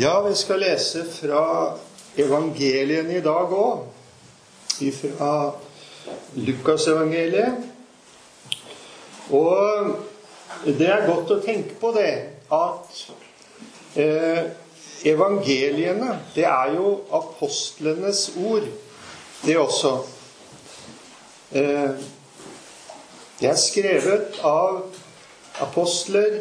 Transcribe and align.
Ja, 0.00 0.20
vi 0.28 0.34
skal 0.34 0.58
lese 0.58 1.04
fra 1.06 1.40
evangeliene 2.18 3.14
i 3.14 3.20
dag 3.22 3.52
òg. 3.54 3.84
Fra 4.96 5.34
Lukasevangeliet. 6.34 7.60
Og 9.30 9.92
det 10.66 10.88
er 10.90 11.06
godt 11.06 11.30
å 11.30 11.38
tenke 11.44 11.76
på 11.78 11.92
det 11.94 12.10
at 12.56 12.98
eh, 14.02 14.42
evangeliene, 15.12 16.18
det 16.34 16.48
er 16.48 16.74
jo 16.74 16.96
apostlenes 17.14 18.24
ord, 18.34 18.66
det 19.44 19.58
også. 19.62 19.94
Eh, 21.54 22.02
det 23.38 23.52
er 23.52 23.62
skrevet 23.62 24.42
av 24.42 24.82
apostler 25.62 26.40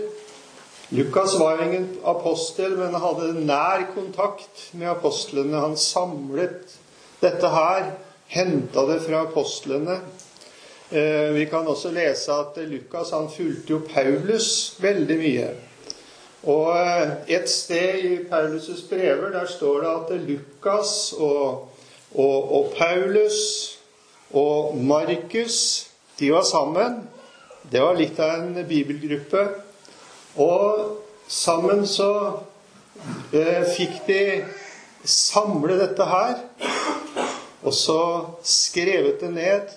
Lukas 0.94 1.39
var 1.39 1.64
ingen 1.64 1.88
apostel, 2.04 2.76
men 2.78 2.94
hadde 3.02 3.32
nær 3.48 3.88
kontakt 3.95 4.68
med 4.77 4.91
apostlene. 4.91 5.58
Han 5.58 5.73
samlet 5.80 6.76
dette 7.23 7.49
her, 7.49 7.88
henta 8.30 8.84
det 8.85 8.99
fra 9.08 9.23
apostlene. 9.26 9.95
Eh, 10.94 11.32
vi 11.34 11.48
kan 11.49 11.66
også 11.66 11.90
lese 11.95 12.35
at 12.35 12.59
Lukas 12.70 13.09
han 13.16 13.26
fulgte 13.34 13.73
jo 13.73 13.80
Paulus 13.90 14.52
veldig 14.84 15.18
mye. 15.18 15.49
Og 16.44 16.70
eh, 16.77 17.16
et 17.40 17.49
sted 17.49 18.05
i 18.05 18.13
Paulus' 18.30 18.85
brever 18.91 19.34
der 19.34 19.49
står 19.49 19.82
det 19.82 19.96
at 19.96 20.16
Lukas 20.30 20.94
og, 21.18 21.73
og, 22.13 22.38
og 22.54 22.73
Paulus 22.77 23.41
og 24.30 24.77
Markus 24.77 25.88
de 26.20 26.34
var 26.38 26.46
sammen. 26.46 27.07
Det 27.71 27.82
var 27.82 27.98
litt 27.98 28.20
av 28.21 28.44
en 28.44 28.66
bibelgruppe. 28.70 29.48
Og 30.36 30.98
sammen 31.28 31.88
så 31.88 32.12
eh, 33.34 33.64
fikk 33.76 34.04
de 34.08 34.24
samle 35.05 35.77
dette 35.82 36.07
her, 36.07 36.38
og 37.63 37.74
så 37.76 37.99
skrevet 38.44 39.22
det 39.22 39.34
ned. 39.34 39.76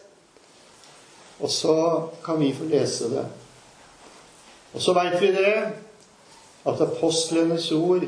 Og 1.41 1.51
så 1.53 1.77
kan 2.25 2.41
vi 2.41 2.55
få 2.57 2.65
lese 2.71 3.11
det. 3.13 3.27
Og 4.73 4.83
så 4.83 4.95
veit 4.97 5.19
vi 5.21 5.33
det 5.37 5.57
at 6.67 6.81
apostlenes 6.81 7.69
ord, 7.73 8.07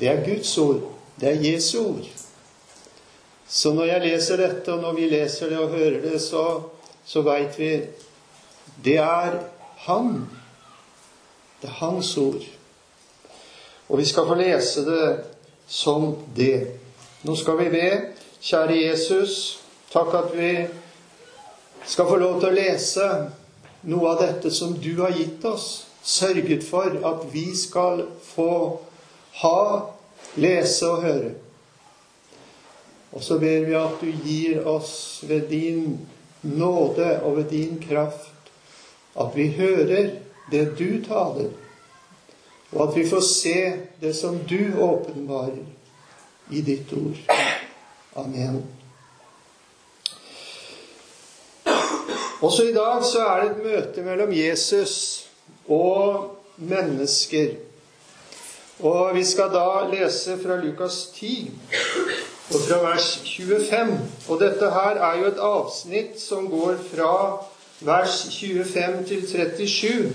det 0.00 0.08
er 0.08 0.24
Guds 0.26 0.58
ord. 0.58 0.82
Det 1.20 1.28
er 1.30 1.42
Jesu 1.52 1.78
ord. 1.80 2.06
Så 3.48 3.72
når 3.72 3.84
jeg 3.84 4.00
leser 4.00 4.40
dette, 4.40 4.72
og 4.72 4.82
når 4.82 4.92
vi 4.92 5.08
leser 5.08 5.48
det 5.52 5.58
og 5.58 5.74
hører 5.74 6.00
det, 6.02 6.20
så, 6.22 6.62
så 7.06 7.22
veit 7.22 7.58
vi 7.58 7.70
det 8.84 8.96
er 8.98 9.38
Han 9.84 10.24
det 11.64 11.70
er 11.70 11.78
hans 11.80 12.16
ord. 12.20 12.42
Og 13.88 13.98
vi 13.98 14.04
skal 14.04 14.26
få 14.28 14.34
lese 14.36 14.82
det 14.84 15.04
som 15.66 16.10
det. 16.36 16.76
Nå 17.24 17.36
skal 17.40 17.56
vi 17.62 17.70
be. 17.72 17.86
Kjære 18.44 18.76
Jesus, 18.76 19.36
takk 19.88 20.12
at 20.18 20.34
vi 20.36 20.50
skal 21.88 22.08
få 22.10 22.18
lov 22.20 22.36
til 22.42 22.50
å 22.50 22.58
lese 22.58 23.06
noe 23.88 24.10
av 24.10 24.20
dette 24.20 24.52
som 24.52 24.74
du 24.76 24.90
har 25.00 25.16
gitt 25.16 25.44
oss. 25.48 25.86
Sørget 26.04 26.66
for 26.68 26.98
at 27.00 27.24
vi 27.32 27.46
skal 27.56 28.04
få 28.34 28.50
ha, 29.40 29.64
lese 30.36 30.90
og 30.90 31.00
høre. 31.06 31.32
Og 33.16 33.24
så 33.24 33.40
ber 33.40 33.64
vi 33.70 33.78
at 33.80 34.04
du 34.04 34.12
gir 34.28 34.68
oss 34.68 35.24
ved 35.24 35.48
din 35.48 35.96
nåde 36.42 37.08
og 37.22 37.38
ved 37.40 37.48
din 37.56 37.80
kraft 37.80 38.52
at 39.16 39.32
vi 39.32 39.48
hører 39.56 40.10
det 40.50 40.78
du 40.78 41.04
taler, 41.04 41.50
og 42.72 42.88
at 42.88 42.96
vi 42.96 43.08
får 43.08 43.20
se 43.20 43.58
det 44.00 44.16
som 44.16 44.38
du 44.38 44.80
åpenbarer 44.80 45.62
i 46.50 46.60
ditt 46.60 46.92
ord. 46.92 47.20
Amen. 48.16 48.64
Også 52.40 52.62
i 52.62 52.72
dag 52.72 53.04
så 53.04 53.26
er 53.26 53.40
det 53.40 53.50
et 53.50 53.62
møte 53.64 54.02
mellom 54.02 54.32
Jesus 54.32 54.94
og 55.68 56.36
mennesker. 56.56 57.54
Og 58.84 59.14
vi 59.14 59.24
skal 59.24 59.52
da 59.54 59.86
lese 59.88 60.36
fra 60.42 60.56
Lukas 60.60 61.06
10 61.14 61.52
og 62.50 62.60
fra 62.66 62.80
vers 62.82 63.08
25. 63.24 63.98
Og 64.28 64.40
dette 64.40 64.70
her 64.70 65.00
er 65.08 65.18
jo 65.18 65.30
et 65.30 65.40
avsnitt 65.40 66.20
som 66.20 66.50
går 66.50 66.76
fra 66.90 67.14
vers 67.80 68.26
25 68.34 69.04
til 69.08 69.28
37. 69.28 70.12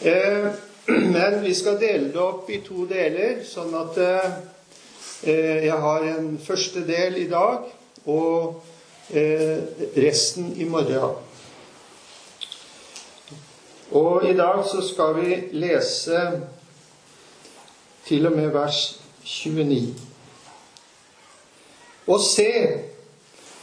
Eh, 0.00 0.46
men 0.86 1.42
vi 1.42 1.54
skal 1.54 1.80
dele 1.80 2.12
det 2.12 2.20
opp 2.20 2.50
i 2.50 2.60
to 2.64 2.84
deler, 2.88 3.40
sånn 3.48 3.72
at 3.78 4.00
eh, 4.02 4.34
jeg 5.64 5.78
har 5.80 6.04
en 6.10 6.34
første 6.42 6.82
del 6.84 7.16
i 7.22 7.28
dag 7.30 7.64
og 8.04 8.58
eh, 9.16 9.62
resten 9.96 10.52
i 10.60 10.66
morgen. 10.68 11.16
Og 13.96 14.26
i 14.28 14.34
dag 14.36 14.60
så 14.68 14.82
skal 14.84 15.16
vi 15.16 15.38
lese 15.56 16.20
til 18.06 18.28
og 18.28 18.36
med 18.36 18.52
vers 18.52 18.82
29. 19.24 19.94
Og 22.06 22.20
se, 22.22 22.52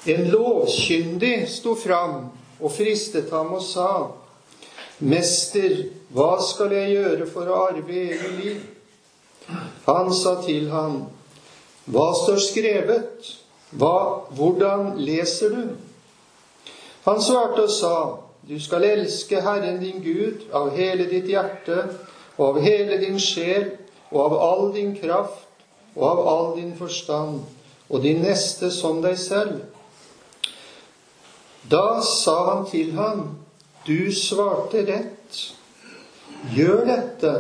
en 0.10 0.26
lovkyndig 0.34 1.46
sto 1.52 1.78
fram 1.80 2.26
og 2.58 2.74
fristet 2.74 3.30
ham 3.30 3.54
og 3.54 3.64
sa:" 3.70 4.23
Mester, 5.00 5.88
hva 6.14 6.38
skal 6.42 6.74
jeg 6.76 6.94
gjøre 6.94 7.28
for 7.30 7.50
å 7.50 7.62
arve 7.68 8.04
evig 8.04 8.34
liv? 8.38 8.60
Han 9.88 10.14
sa 10.14 10.38
til 10.46 10.70
ham, 10.72 11.06
Hva 11.86 12.14
står 12.16 12.38
skrevet? 12.40 13.32
Hva, 13.76 14.30
hvordan 14.32 14.94
leser 15.04 15.52
du? 15.52 15.74
Han 17.04 17.20
svarte 17.22 17.66
og 17.66 17.74
sa, 17.74 17.96
Du 18.48 18.60
skal 18.60 18.84
elske 18.84 19.42
Herren 19.42 19.80
din 19.80 20.04
Gud 20.04 20.48
av 20.54 20.72
hele 20.76 21.08
ditt 21.08 21.28
hjerte 21.32 21.80
og 22.38 22.46
av 22.48 22.62
hele 22.64 22.98
din 23.00 23.20
sjel 23.20 23.72
og 24.12 24.20
av 24.26 24.38
all 24.46 24.72
din 24.76 24.94
kraft 24.96 25.50
og 25.96 26.04
av 26.08 26.28
all 26.28 26.56
din 26.58 26.74
forstand, 26.78 27.42
og 27.90 28.02
din 28.02 28.24
neste 28.24 28.72
som 28.74 29.02
deg 29.04 29.18
selv. 29.20 29.60
Da 31.70 32.02
sa 32.02 32.38
han 32.50 32.66
til 32.70 32.94
ham, 32.98 33.43
du 33.86 34.12
svarte 34.12 34.86
rett. 34.88 35.42
Gjør 36.54 36.86
dette, 36.88 37.34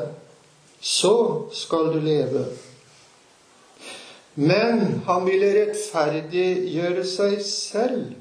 så 0.79 1.15
skal 1.55 1.91
du 1.93 1.99
leve. 2.03 2.45
Men 4.35 5.01
han 5.05 5.25
ville 5.27 5.51
rettferdiggjøre 5.59 7.05
seg 7.05 7.37
selv 7.45 8.13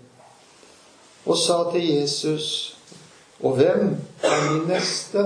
og 1.23 1.39
sa 1.39 1.63
til 1.71 1.87
Jesus, 1.87 2.47
og 3.41 3.57
hvem 3.57 3.95
er 4.27 4.41
min 4.51 4.65
neste? 4.67 5.23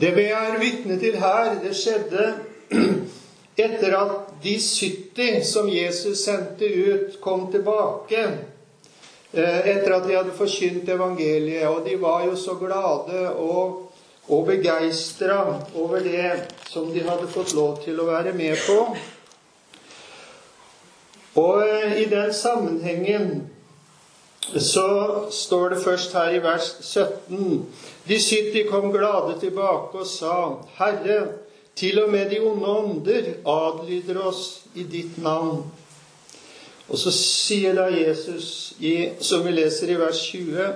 Det 0.00 0.12
vi 0.16 0.28
er 0.32 0.58
vitne 0.60 0.98
til 1.00 1.16
her, 1.20 1.56
det 1.64 1.72
skjedde 1.76 2.26
etter 3.64 3.96
at 3.96 4.30
de 4.44 4.54
70 4.60 5.44
som 5.48 5.68
Jesus 5.68 6.22
sendte 6.24 6.68
ut, 6.68 7.18
kom 7.24 7.48
tilbake 7.52 8.22
etter 9.32 9.94
at 9.94 10.08
de 10.08 10.16
hadde 10.16 10.34
forkynt 10.34 10.88
evangeliet. 10.88 11.68
Og 11.68 11.84
de 11.86 11.96
var 12.00 12.24
jo 12.26 12.36
så 12.36 12.56
glade 12.58 13.28
og, 13.30 13.92
og 14.28 14.46
begeistra 14.46 15.40
over 15.74 16.02
det 16.04 16.32
som 16.70 16.90
de 16.92 17.04
hadde 17.06 17.30
fått 17.30 17.54
lov 17.54 17.78
til 17.84 18.00
å 18.00 18.10
være 18.10 18.34
med 18.34 18.58
på. 18.66 18.82
Og 21.40 21.62
eh, 21.62 22.02
i 22.02 22.04
den 22.10 22.34
sammenhengen 22.34 23.50
så 24.58 25.26
står 25.30 25.68
det 25.68 25.82
først 25.84 26.14
her 26.16 26.32
i 26.34 26.40
vers 26.42 26.72
17 26.80 27.66
De 28.08 28.16
70 28.18 28.64
kom 28.70 28.90
glade 28.90 29.36
tilbake 29.38 30.00
og 30.00 30.06
sa, 30.06 30.56
Herre, 30.78 31.20
til 31.76 32.02
og 32.02 32.10
med 32.10 32.32
de 32.32 32.40
onde 32.42 32.66
ånder 32.66 33.28
adlyder 33.46 34.18
oss 34.26 34.64
i 34.74 34.82
ditt 34.82 35.20
navn. 35.22 35.62
Og 36.90 36.98
så 36.98 37.12
sier 37.14 37.76
da 37.78 37.86
Jesus, 37.92 38.72
som 39.22 39.44
vi 39.46 39.52
leser 39.54 39.92
i 39.92 39.98
vers 39.98 40.22
20 40.32 40.72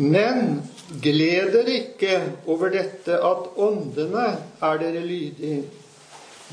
Men 0.00 0.62
gled 1.04 1.52
dere 1.52 1.74
ikke 1.76 2.14
over 2.48 2.72
dette 2.72 3.18
at 3.20 3.50
åndene 3.60 4.30
er 4.64 4.80
dere 4.80 5.02
lydige. 5.04 5.64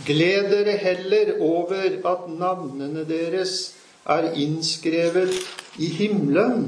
Gled 0.05 0.49
dere 0.51 0.75
heller 0.81 1.31
over 1.39 1.95
at 2.11 2.27
navnene 2.27 3.05
deres 3.07 3.55
er 4.05 4.33
innskrevet 4.35 5.31
i 5.79 5.87
himmelen. 5.87 6.67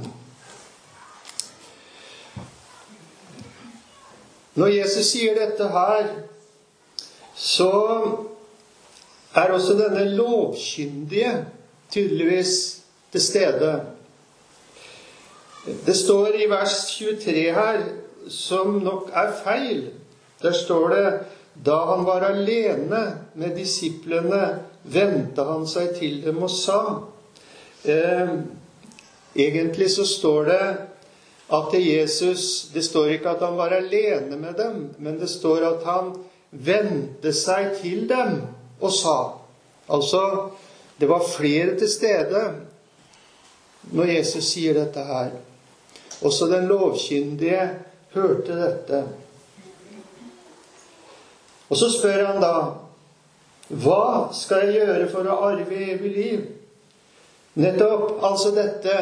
Når 4.56 4.68
Jesus 4.68 5.12
sier 5.12 5.36
dette 5.36 5.68
her, 5.72 6.08
så 7.36 7.72
er 9.36 9.52
også 9.54 9.74
denne 9.78 10.10
lovkyndige 10.16 11.46
tydeligvis 11.92 12.82
til 13.12 13.22
stede. 13.22 13.82
Det 15.86 15.96
står 15.96 16.28
i 16.28 16.50
vers 16.50 16.76
23 16.98 17.34
her 17.34 17.82
som 18.30 18.80
nok 18.84 19.12
er 19.14 19.34
feil. 19.44 19.90
Der 20.42 20.52
står 20.52 20.90
det 20.90 21.20
da 21.66 21.76
han 21.76 22.06
var 22.06 22.24
alene 22.24 23.02
med 23.36 23.56
disiplene, 23.58 24.60
vendte 24.84 25.44
han 25.44 25.66
seg 25.68 25.92
til 25.98 26.22
dem 26.24 26.38
og 26.44 26.52
sa 26.54 26.80
eh, 27.84 28.32
Egentlig 29.36 29.90
så 29.92 30.06
står 30.08 30.48
det 30.48 30.64
at 31.54 31.74
Jesus 31.74 32.70
Det 32.74 32.84
står 32.86 33.12
ikke 33.18 33.30
at 33.30 33.44
han 33.46 33.58
var 33.58 33.76
alene 33.76 34.38
med 34.38 34.54
dem, 34.58 34.90
men 34.98 35.20
det 35.20 35.30
står 35.30 35.66
at 35.68 35.84
han 35.86 36.14
vendte 36.52 37.34
seg 37.36 37.76
til 37.82 38.08
dem 38.10 38.40
og 38.80 38.94
sa. 38.94 39.18
Altså, 39.90 40.50
det 41.00 41.10
var 41.10 41.28
flere 41.38 41.78
til 41.80 41.90
stede 41.90 42.44
når 43.96 44.12
Jesus 44.14 44.52
sier 44.54 44.76
dette 44.78 45.04
her. 45.04 45.32
Også 46.22 46.50
den 46.52 46.68
lovkyndige 46.68 47.70
hørte 48.14 48.60
dette. 48.60 49.04
Og 51.70 51.78
så 51.78 51.90
spør 51.94 52.26
han 52.26 52.42
da 52.42 52.54
Hva 53.70 54.34
skal 54.34 54.66
jeg 54.66 54.80
gjøre 54.82 55.10
for 55.12 55.30
å 55.30 55.40
arve 55.46 55.82
evig 55.94 56.12
liv? 56.16 56.46
Nettopp 57.60 58.24
altså 58.26 58.50
dette 58.56 58.96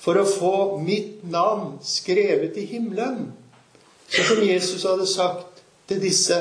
for 0.00 0.20
å 0.20 0.26
få 0.28 0.54
mitt 0.84 1.22
navn 1.28 1.78
skrevet 1.84 2.58
i 2.60 2.66
himmelen. 2.68 3.30
Som 4.10 4.42
Jesus 4.44 4.84
hadde 4.84 5.06
sagt 5.08 5.62
til 5.88 6.00
disse 6.02 6.38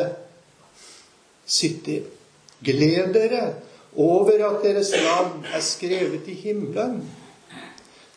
70. 1.48 2.19
Gled 2.66 3.14
dere 3.16 3.54
over 3.96 4.42
at 4.50 4.64
deres 4.64 4.92
navn 4.92 5.46
er 5.54 5.62
skrevet 5.64 6.28
i 6.28 6.34
himmelen. 6.34 7.02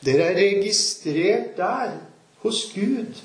Dere 0.02 0.32
er 0.32 0.40
registrert 0.40 1.56
der, 1.56 1.98
hos 2.42 2.64
Gud. 2.74 3.20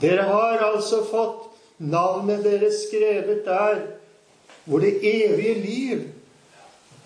Dere 0.00 0.26
har 0.28 0.60
altså 0.66 1.00
fått 1.08 1.46
navnet 1.78 2.44
deres 2.44 2.84
skrevet 2.86 3.46
der 3.46 3.80
hvor 4.68 4.84
det 4.84 4.98
evige 5.00 5.54
liv 5.62 6.02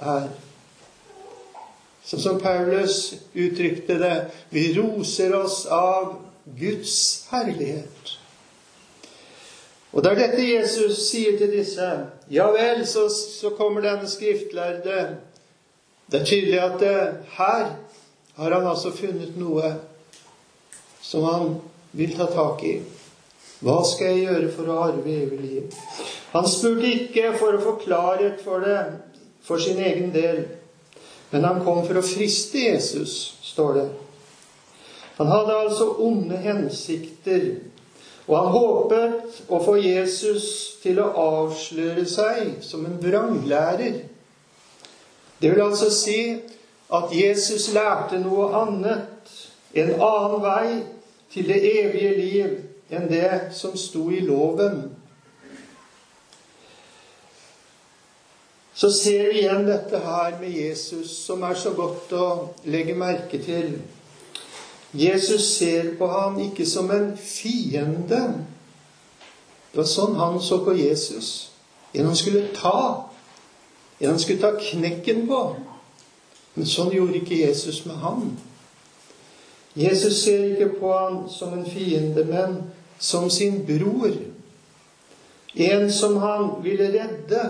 er. 0.03 0.33
Sånn 2.03 2.25
som 2.25 2.41
Paulus 2.43 3.13
uttrykte 3.39 4.01
det 4.01 4.17
vi 4.51 4.73
roser 4.75 5.37
oss 5.39 5.63
av 5.71 6.17
Guds 6.59 6.97
herlighet. 7.31 8.17
Og 9.93 10.01
det 10.01 10.13
er 10.13 10.21
dette 10.23 10.45
Jesus 10.47 11.03
sier 11.11 11.37
til 11.37 11.53
disse. 11.53 11.89
Ja 12.33 12.49
vel, 12.55 12.87
så, 12.89 13.09
så 13.13 13.53
kommer 13.59 13.85
denne 13.85 14.09
skriftlærde. 14.09 15.03
Det 16.09 16.21
er 16.21 16.29
tydelig 16.29 16.61
at 16.61 16.79
det, 16.81 16.97
her 17.37 17.67
har 18.37 18.55
han 18.57 18.67
altså 18.67 18.93
funnet 18.97 19.37
noe 19.37 19.75
som 21.05 21.29
han 21.29 21.55
vil 21.93 22.17
ta 22.17 22.27
tak 22.33 22.65
i. 22.65 22.79
Hva 23.63 23.79
skal 23.87 24.15
jeg 24.15 24.25
gjøre 24.27 24.53
for 24.57 24.73
å 24.73 24.79
arve 24.89 25.13
evig 25.13 25.41
liv? 25.43 25.77
Han 26.33 26.49
spurte 26.49 26.89
ikke 26.89 27.35
for 27.37 27.55
å 27.55 27.63
få 27.63 27.77
klarhet 27.85 28.41
for 28.43 28.65
det 28.65 28.79
for 29.45 29.61
sin 29.61 29.79
egen 29.83 30.13
del, 30.15 30.47
men 31.31 31.45
han 31.45 31.61
kom 31.65 31.83
for 31.87 31.99
å 31.99 32.05
friste 32.07 32.65
Jesus, 32.65 33.35
står 33.45 33.75
det. 33.77 33.87
Han 35.19 35.31
hadde 35.31 35.59
altså 35.67 35.89
onde 36.03 36.39
hensikter, 36.41 37.49
og 38.29 38.35
han 38.39 38.53
håpet 38.55 39.39
å 39.51 39.59
få 39.65 39.77
Jesus 39.83 40.47
til 40.83 41.01
å 41.03 41.11
avsløre 41.19 42.05
seg 42.07 42.63
som 42.63 42.85
en 42.87 42.99
vranglærer. 43.03 44.03
Det 45.43 45.51
vil 45.51 45.63
altså 45.65 45.91
si 45.91 46.21
at 46.93 47.15
Jesus 47.17 47.73
lærte 47.75 48.21
noe 48.23 48.53
annet, 48.63 49.33
en 49.75 49.95
annen 49.97 50.43
vei 50.45 50.67
til 51.33 51.49
det 51.49 51.61
evige 51.67 52.13
liv 52.19 52.59
enn 52.93 53.09
det 53.11 53.55
som 53.57 53.75
sto 53.81 54.11
i 54.13 54.21
loven. 54.23 54.85
Så 58.75 58.91
ser 58.93 59.33
vi 59.33 59.43
igjen 59.43 59.67
dette 59.67 59.99
her 60.05 60.37
med 60.41 60.53
Jesus, 60.53 61.11
som 61.27 61.43
er 61.47 61.59
så 61.59 61.75
godt 61.77 62.13
å 62.17 62.29
legge 62.69 62.95
merke 62.99 63.41
til. 63.43 63.75
Jesus 64.93 65.57
ser 65.57 65.95
på 65.99 66.07
ham 66.07 66.41
ikke 66.41 66.67
som 66.67 66.91
en 66.91 67.17
fiende. 67.17 68.21
Det 69.73 69.81
var 69.81 69.89
sånn 69.89 70.19
han 70.21 70.37
så 70.45 70.61
på 70.65 70.75
Jesus. 70.77 71.51
En 71.95 72.11
han 72.11 72.17
skulle 72.17 72.51
ta. 72.57 73.09
En 74.01 74.13
han 74.13 74.21
skulle 74.21 74.43
ta 74.43 74.53
knekken 74.61 75.25
på. 75.29 75.41
Men 76.55 76.69
sånn 76.69 76.93
gjorde 76.93 77.23
ikke 77.23 77.41
Jesus 77.41 77.87
med 77.89 77.97
ham. 78.05 78.35
Jesus 79.77 80.19
ser 80.27 80.45
ikke 80.51 80.75
på 80.77 80.93
ham 80.93 81.23
som 81.33 81.55
en 81.57 81.65
fiende, 81.65 82.27
men 82.29 82.59
som 83.01 83.31
sin 83.33 83.63
bror. 83.65 84.13
En 85.55 85.89
som 85.93 86.19
han 86.21 86.51
ville 86.65 86.91
redde 86.93 87.41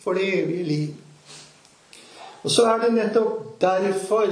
for 0.00 0.20
det 0.20 0.28
evige 0.42 0.64
liv. 0.64 0.94
Og 2.42 2.50
så 2.50 2.68
er 2.68 2.84
det 2.84 2.92
nettopp 2.92 3.60
derfor 3.60 4.28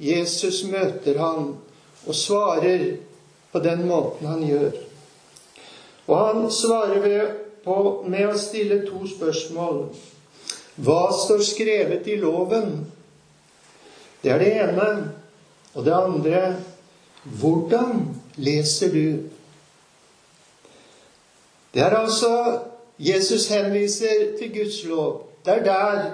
Jesus 0.00 0.64
møter 0.68 1.20
ham 1.20 1.54
og 2.06 2.14
svarer 2.14 2.96
på 3.52 3.62
den 3.64 3.86
måten 3.88 4.26
han 4.26 4.44
gjør. 4.46 4.76
Og 6.06 6.18
han 6.18 6.50
svarer 6.52 7.32
på, 7.64 8.04
med 8.06 8.28
å 8.30 8.38
stille 8.38 8.84
to 8.86 9.02
spørsmål. 9.10 9.86
Hva 10.76 11.02
står 11.16 11.42
skrevet 11.42 12.06
i 12.06 12.18
loven? 12.20 12.84
Det 14.22 14.32
er 14.32 14.42
det 14.42 14.52
ene. 14.62 14.90
Og 15.74 15.84
det 15.84 15.94
andre 15.96 16.42
hvordan 17.26 18.06
leser 18.36 18.92
du? 18.92 19.08
Det 21.74 21.82
er 21.82 21.96
altså 21.96 22.60
Jesus 22.98 23.48
henviser 23.48 24.36
til 24.38 24.52
Guds 24.54 24.84
lov. 24.84 25.26
Det 25.44 25.52
er 25.52 25.64
der 25.64 26.04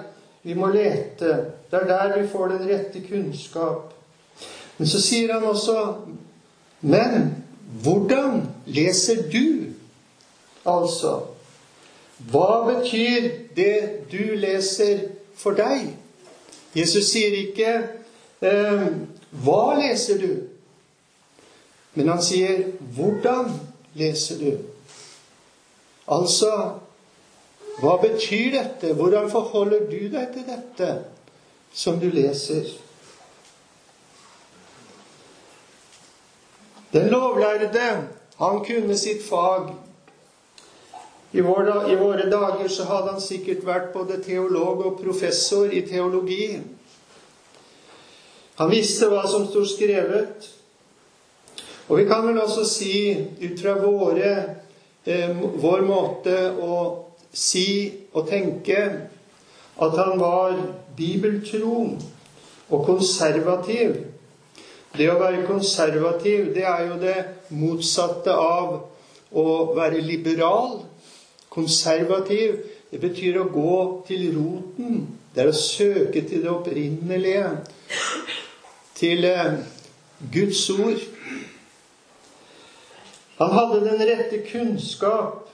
vi 0.43 0.53
må 0.53 0.67
lete. 0.67 1.53
Det 1.71 1.79
er 1.79 1.87
der 1.87 2.21
vi 2.21 2.27
får 2.27 2.47
den 2.47 2.69
rette 2.69 3.03
kunnskap. 3.07 3.93
Men 4.77 4.87
så 4.87 5.01
sier 5.01 5.33
han 5.33 5.43
også 5.43 5.95
Men 6.81 7.29
hvordan 7.83 8.41
leser 8.65 9.23
du? 9.31 9.73
Altså 10.65 11.19
Hva 12.31 12.63
betyr 12.67 13.29
det 13.55 14.07
du 14.11 14.35
leser 14.39 15.07
for 15.35 15.57
deg? 15.57 15.91
Jesus 16.75 17.11
sier 17.11 17.35
ikke 17.37 17.73
eh, 18.41 18.85
'Hva 19.33 19.75
leser 19.79 20.17
du?' 20.21 20.47
Men 21.93 22.07
han 22.07 22.21
sier 22.21 22.63
'Hvordan 22.95 23.51
leser 23.93 24.39
du?' 24.39 24.57
Altså 26.07 26.53
hva 27.81 27.97
betyr 28.01 28.51
dette? 28.53 28.93
Hvordan 28.93 29.31
forholder 29.31 29.79
du 29.89 30.09
deg 30.13 30.27
til 30.33 30.45
dette 30.47 30.89
som 31.73 31.99
du 31.99 32.09
leser? 32.13 32.67
Den 36.93 37.09
lovlærde, 37.09 38.07
han 38.37 38.65
kunne 38.65 38.97
sitt 38.97 39.23
fag. 39.29 39.73
I 41.33 41.41
våre, 41.41 41.91
I 41.91 41.95
våre 41.95 42.29
dager 42.29 42.67
så 42.69 42.85
hadde 42.85 43.15
han 43.15 43.21
sikkert 43.21 43.65
vært 43.65 43.93
både 43.93 44.19
teolog 44.21 44.85
og 44.85 44.99
professor 45.01 45.71
i 45.73 45.81
teologi. 45.87 46.59
Han 48.59 48.69
visste 48.69 49.09
hva 49.09 49.23
som 49.25 49.47
sto 49.49 49.63
skrevet. 49.65 50.45
Og 51.89 51.97
vi 51.97 52.05
kan 52.05 52.27
vel 52.27 52.37
også 52.43 52.67
si, 52.69 52.93
ut 53.41 53.57
fra 53.61 53.73
våre, 53.81 54.35
eh, 55.05 55.33
vår 55.65 55.81
måte 55.89 56.37
å 56.61 56.77
si 57.33 57.91
og 58.13 58.29
tenke, 58.29 58.85
at 59.81 59.97
han 59.97 60.19
var 60.21 60.53
bibeltro 60.95 61.97
og 62.69 62.85
konservativ. 62.85 64.12
Det 64.93 65.07
å 65.09 65.17
være 65.17 65.45
konservativ, 65.47 66.51
det 66.53 66.65
er 66.69 66.83
jo 66.85 66.97
det 67.01 67.15
motsatte 67.57 68.33
av 68.37 68.75
å 69.33 69.45
være 69.73 70.03
liberal. 70.05 70.83
Konservativ, 71.53 72.59
det 72.91 72.99
betyr 73.01 73.39
å 73.41 73.47
gå 73.49 73.77
til 74.05 74.27
roten. 74.35 75.07
Det 75.33 75.41
er 75.41 75.49
å 75.49 75.57
søke 75.57 76.21
til 76.21 76.43
det 76.45 76.51
opprinnelige. 76.51 77.47
Til 78.93 79.25
eh, 79.25 79.55
Guds 80.33 80.61
ord. 80.75 81.01
Han 83.41 83.57
hadde 83.57 83.81
den 83.87 84.05
rette 84.11 84.43
kunnskap. 84.45 85.49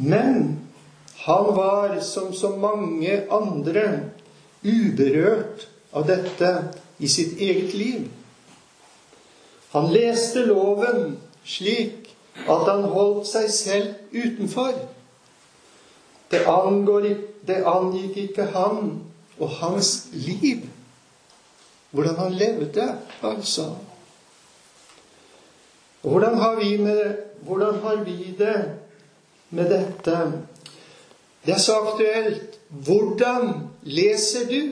Men 0.00 0.62
han 1.26 1.52
var, 1.60 2.00
som 2.00 2.32
så 2.32 2.54
mange 2.56 3.20
andre, 3.28 3.88
uberørt 4.64 5.68
av 5.92 6.08
dette 6.08 6.52
i 6.98 7.08
sitt 7.08 7.38
eget 7.38 7.74
liv. 7.74 8.08
Han 9.72 9.90
leste 9.92 10.44
loven 10.46 11.18
slik 11.44 12.14
at 12.48 12.64
han 12.68 12.86
holdt 12.92 13.28
seg 13.28 13.50
selv 13.52 13.94
utenfor. 14.14 14.72
Det, 16.30 16.44
angår, 16.46 17.08
det 17.48 17.62
angikk 17.66 18.16
ikke 18.28 18.48
han 18.54 18.98
og 19.38 19.50
hans 19.60 20.08
liv. 20.12 20.66
Hvordan 21.90 22.16
han 22.16 22.32
levde, 22.32 22.88
altså. 23.22 23.70
Hvordan 26.02 26.38
har 26.38 26.56
vi, 26.56 26.76
med, 26.76 27.16
hvordan 27.40 27.80
har 27.80 28.04
vi 28.04 28.34
det 28.38 28.78
med 29.50 29.70
dette? 29.70 30.32
Det 31.46 31.54
er 31.54 31.58
så 31.58 31.78
aktuelt. 31.80 32.58
Hvordan 32.68 33.54
leser 33.82 34.48
du? 34.50 34.62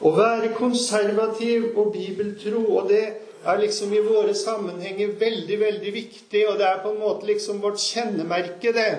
Å 0.00 0.10
være 0.16 0.54
konservativ 0.56 1.76
og 1.76 1.92
bibeltro, 1.92 2.62
og 2.78 2.88
det 2.88 3.04
er 3.44 3.60
liksom 3.60 3.92
i 3.92 4.00
våre 4.04 4.34
sammenhenger 4.36 5.12
veldig, 5.20 5.58
veldig 5.60 5.92
viktig, 5.92 6.44
og 6.48 6.58
det 6.60 6.68
er 6.68 6.80
på 6.82 6.92
en 6.94 7.02
måte 7.02 7.28
liksom 7.28 7.60
vårt 7.60 7.80
kjennemerke, 7.82 8.72
det. 8.72 8.90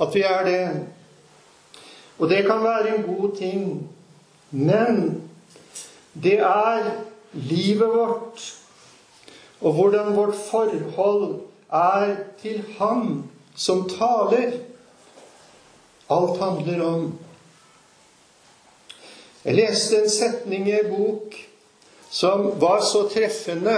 At 0.00 0.14
vi 0.14 0.24
er 0.24 0.44
det. 0.46 0.62
Og 2.18 2.28
det 2.28 2.44
kan 2.46 2.64
være 2.64 2.96
en 2.96 3.04
god 3.04 3.36
ting. 3.36 3.66
Men 4.50 5.22
det 6.14 6.38
er 6.40 6.90
livet 7.32 7.92
vårt, 7.92 8.40
og 9.60 9.72
hvordan 9.76 10.16
vårt 10.16 10.34
forhold 10.50 11.40
er 11.72 12.16
til 12.40 12.64
Han 12.78 13.24
som 13.56 13.88
taler. 13.88 14.52
Alt 16.10 16.40
handler 16.40 16.84
om. 16.84 17.18
Jeg 19.40 19.56
leste 19.56 19.96
en 19.96 20.10
setning 20.12 20.66
i 20.68 20.74
en 20.76 20.90
bok 20.92 21.36
som 22.12 22.50
var 22.60 22.82
så 22.84 23.06
treffende. 23.08 23.76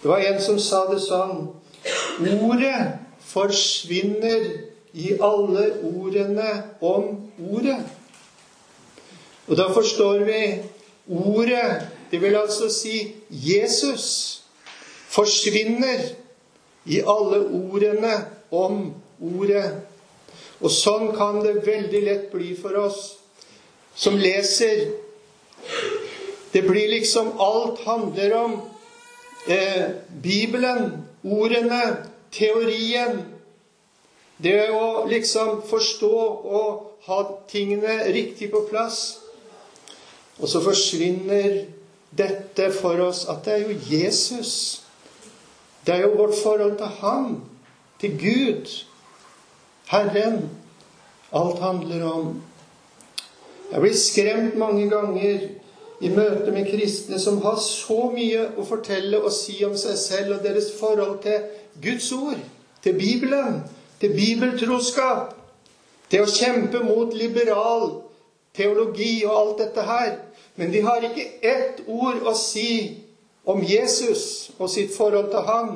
Det 0.00 0.08
var 0.08 0.24
en 0.24 0.38
som 0.40 0.56
sa 0.58 0.86
det 0.88 1.02
sånn 1.04 1.50
Ordet 2.22 2.78
forsvinner 3.26 4.46
i 4.94 5.10
alle 5.18 5.64
ordene 5.82 6.48
om 6.80 7.08
ordet. 7.50 7.80
Og 9.48 9.58
da 9.58 9.66
forstår 9.74 10.24
vi 10.28 10.40
ordet, 11.10 11.88
det 12.10 12.20
vil 12.22 12.36
altså 12.38 12.70
si 12.72 13.00
Jesus, 13.28 14.06
forsvinner 15.10 16.12
i 16.86 17.00
alle 17.00 17.42
ordene 17.44 18.14
om 18.54 18.86
ordet. 19.20 19.66
Og 20.62 20.70
sånn 20.72 21.10
kan 21.16 21.42
det 21.42 21.58
veldig 21.66 22.04
lett 22.06 22.30
bli 22.32 22.54
for 22.56 22.78
oss 22.86 23.02
som 23.94 24.16
leser 24.18 24.86
det 26.52 26.62
blir 26.62 26.88
liksom 26.88 27.40
Alt 27.40 27.80
handler 27.80 28.34
om 28.34 28.60
eh, 29.46 29.90
Bibelen, 30.22 31.06
ordene, 31.22 31.96
teorien. 32.30 33.22
Det 34.36 34.70
å 34.70 35.06
liksom 35.08 35.62
forstå 35.68 36.12
og 36.58 37.06
ha 37.06 37.18
tingene 37.48 38.02
riktig 38.12 38.50
på 38.52 38.66
plass. 38.68 39.00
Og 40.42 40.48
så 40.48 40.60
forsvinner 40.60 41.62
dette 42.12 42.68
for 42.74 43.00
oss 43.00 43.24
at 43.30 43.46
det 43.46 43.54
er 43.56 43.70
jo 43.70 43.78
Jesus. 43.88 44.54
Det 45.86 45.94
er 45.94 46.04
jo 46.04 46.16
vårt 46.20 46.36
forhold 46.42 46.76
til 46.78 46.98
Han, 47.00 47.40
til 48.00 48.18
Gud, 48.20 48.68
Herren, 49.88 50.50
alt 51.32 51.58
handler 51.64 52.04
om. 52.12 52.42
Jeg 53.72 53.80
blir 53.80 53.96
skremt 53.96 54.56
mange 54.60 54.88
ganger 54.90 55.46
i 56.00 56.08
møte 56.12 56.52
med 56.52 56.66
kristne 56.68 57.18
som 57.20 57.38
har 57.40 57.56
så 57.62 58.10
mye 58.12 58.50
å 58.58 58.64
fortelle 58.68 59.20
og 59.22 59.32
si 59.32 59.62
om 59.64 59.76
seg 59.80 59.96
selv 59.96 60.34
og 60.36 60.42
deres 60.44 60.72
forhold 60.76 61.22
til 61.24 61.46
Guds 61.80 62.10
ord, 62.12 62.40
til 62.84 62.98
Bibelen, 62.98 63.62
til 64.00 64.12
bibeltroskap, 64.12 65.32
til 66.10 66.26
å 66.26 66.28
kjempe 66.28 66.82
mot 66.84 67.14
liberal 67.16 68.02
teologi 68.52 69.22
og 69.24 69.38
alt 69.38 69.62
dette 69.62 69.86
her. 69.88 70.10
Men 70.56 70.72
de 70.72 70.82
har 70.84 71.06
ikke 71.08 71.30
ett 71.40 71.80
ord 71.86 72.26
å 72.28 72.34
si 72.36 72.98
om 73.48 73.62
Jesus 73.64 74.50
og 74.58 74.68
sitt 74.70 74.92
forhold 74.96 75.30
til 75.32 75.48
ham, 75.48 75.70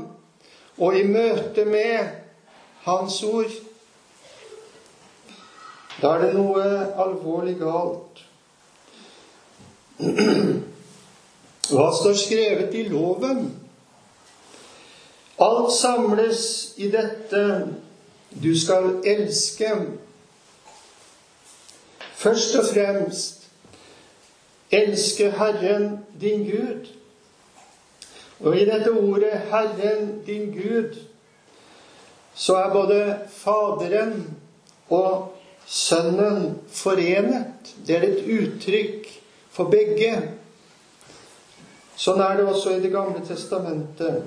og 0.76 0.98
i 0.98 1.06
møte 1.08 1.64
med 1.64 2.12
Hans 2.84 3.22
ord. 3.24 3.50
Da 6.02 6.12
er 6.14 6.26
det 6.26 6.34
noe 6.36 6.64
alvorlig 7.00 7.54
galt. 7.60 8.20
Hva 11.72 11.86
står 11.96 12.18
skrevet 12.20 12.74
i 12.76 12.82
loven? 12.90 13.46
Alt 15.40 15.72
samles 15.72 16.42
i 16.76 16.90
dette 16.92 17.42
du 18.42 18.52
skal 18.60 19.00
elske. 19.08 19.70
Først 22.16 22.54
og 22.60 22.68
fremst 22.74 23.48
elske 24.70 25.30
Herren 25.30 25.98
din 26.20 26.44
Gud. 26.44 26.92
Og 28.40 28.56
i 28.56 28.64
dette 28.64 28.92
ordet 28.92 29.32
'Herren 29.32 30.22
din 30.26 30.52
Gud' 30.52 30.98
så 32.34 32.54
er 32.56 32.72
både 32.72 33.18
Faderen 33.28 34.36
og 34.88 35.35
Sønnen 35.66 36.58
forenet. 36.70 37.74
Det 37.86 37.96
er 37.96 38.06
et 38.06 38.26
uttrykk 38.38 39.08
for 39.50 39.70
begge. 39.72 40.12
Sånn 41.96 42.20
er 42.20 42.36
det 42.38 42.46
også 42.46 42.76
i 42.76 42.82
Det 42.84 42.92
gamle 42.92 43.22
testamentet. 43.26 44.22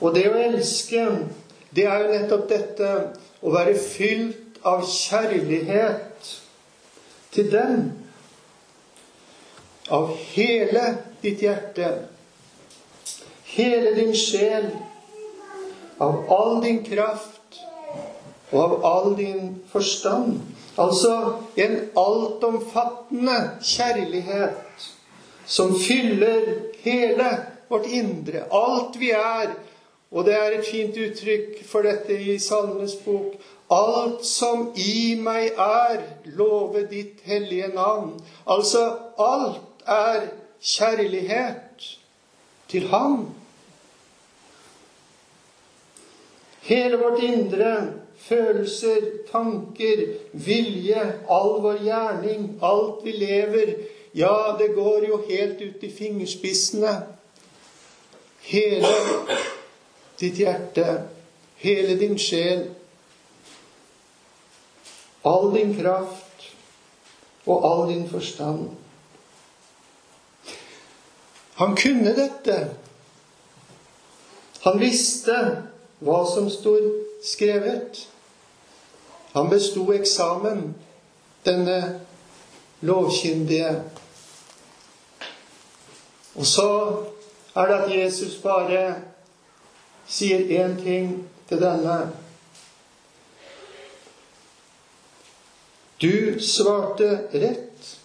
Og 0.00 0.14
det 0.14 0.24
å 0.30 0.38
elske, 0.40 1.04
det 1.74 1.84
er 1.88 2.02
jo 2.02 2.14
nettopp 2.14 2.48
dette 2.50 2.90
å 3.44 3.52
være 3.54 3.76
fylt 3.78 4.58
av 4.66 4.82
kjærlighet 4.88 6.32
til 7.34 7.50
dem. 7.52 7.84
Av 9.92 10.14
hele 10.32 10.84
ditt 11.22 11.42
hjerte, 11.44 11.90
hele 13.52 13.92
din 13.98 14.14
sjel, 14.16 14.70
av 16.00 16.24
all 16.32 16.62
din 16.64 16.80
kraft 16.86 17.33
og 18.54 18.60
av 18.62 18.84
all 18.86 19.16
din 19.18 19.62
forstand. 19.72 20.40
Altså 20.78 21.32
en 21.56 21.76
altomfattende 21.98 23.38
kjærlighet 23.62 24.88
som 25.46 25.74
fyller 25.88 26.46
hele 26.82 27.28
vårt 27.68 27.86
indre, 27.86 28.46
alt 28.52 29.00
vi 29.00 29.10
er. 29.10 29.54
Og 30.10 30.24
det 30.24 30.34
er 30.34 30.54
et 30.54 30.66
fint 30.70 30.96
uttrykk 30.96 31.64
for 31.66 31.82
dette 31.82 32.14
i 32.14 32.38
Salmenes 32.38 32.94
bok. 33.04 33.34
Alt 33.74 34.22
som 34.26 34.68
i 34.78 35.14
meg 35.18 35.56
er, 35.58 36.04
love 36.38 36.84
ditt 36.90 37.24
hellige 37.26 37.72
navn. 37.74 38.12
Altså 38.46 38.84
alt 39.18 39.86
er 39.86 40.28
kjærlighet 40.62 41.88
til 42.70 42.86
Ham. 42.88 43.26
Hele 46.64 46.96
vårt 46.96 47.22
indre 47.22 47.74
følelser, 48.18 49.00
tanker, 49.32 50.04
vilje, 50.32 51.02
all 51.28 51.60
vår 51.62 51.82
gjerning, 51.84 52.46
alt 52.62 53.04
vi 53.04 53.12
lever. 53.12 53.74
Ja, 54.14 54.56
det 54.58 54.74
går 54.74 55.08
jo 55.08 55.20
helt 55.28 55.60
ut 55.60 55.82
i 55.82 55.90
fingerspissene. 55.90 56.94
Hele 58.44 58.92
ditt 60.20 60.38
hjerte, 60.38 61.02
hele 61.56 61.98
din 61.98 62.18
sjel, 62.20 62.68
all 65.24 65.50
din 65.54 65.72
kraft 65.78 66.50
og 67.46 67.64
all 67.64 67.88
din 67.90 68.08
forstand. 68.10 68.68
Han 71.54 71.76
kunne 71.76 72.14
dette. 72.16 72.58
Han 74.64 74.80
visste 74.80 75.36
hva 76.04 76.24
som 76.28 76.48
stod 76.50 76.88
skrevet. 77.24 78.08
Han 79.32 79.50
besto 79.50 79.92
eksamen, 79.92 80.74
denne 81.44 82.00
lovkyndige. 82.80 83.82
Og 86.34 86.46
så 86.46 86.70
er 87.54 87.66
det 87.66 87.74
at 87.74 87.96
Jesus 87.96 88.36
bare 88.42 88.94
sier 90.06 90.64
én 90.64 90.76
ting 90.82 91.28
til 91.48 91.60
denne. 91.60 91.98
Du 96.02 96.40
svarte 96.40 97.28
rett. 97.32 97.98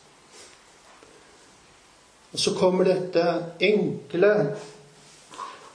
Og 2.34 2.40
så 2.40 2.54
kommer 2.60 2.86
dette 2.86 3.24
enkle, 3.60 4.34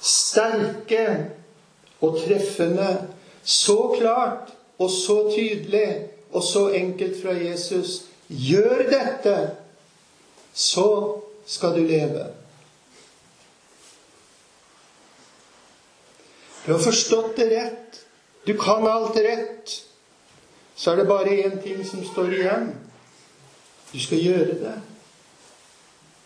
sterke 0.00 1.06
og 2.00 2.20
treffende, 2.22 3.13
så 3.44 3.96
klart 3.98 4.52
og 4.78 4.90
så 4.90 5.30
tydelig 5.34 6.08
og 6.32 6.42
så 6.42 6.68
enkelt 6.74 7.22
fra 7.22 7.32
Jesus. 7.32 8.02
Gjør 8.28 8.86
dette, 8.90 9.50
så 10.54 10.88
skal 11.46 11.76
du 11.76 11.84
leve. 11.84 12.26
Du 16.66 16.72
har 16.72 16.80
forstått 16.80 17.36
det 17.36 17.50
rett. 17.52 18.00
Du 18.46 18.56
kan 18.58 18.86
alt 18.88 19.16
rett. 19.16 19.76
Så 20.74 20.90
er 20.90 20.96
det 20.96 21.06
bare 21.08 21.36
én 21.44 21.60
ting 21.62 21.84
som 21.86 22.04
står 22.04 22.32
igjen. 22.32 22.72
Du 23.92 24.00
skal 24.00 24.24
gjøre 24.24 24.56
det. 24.58 24.74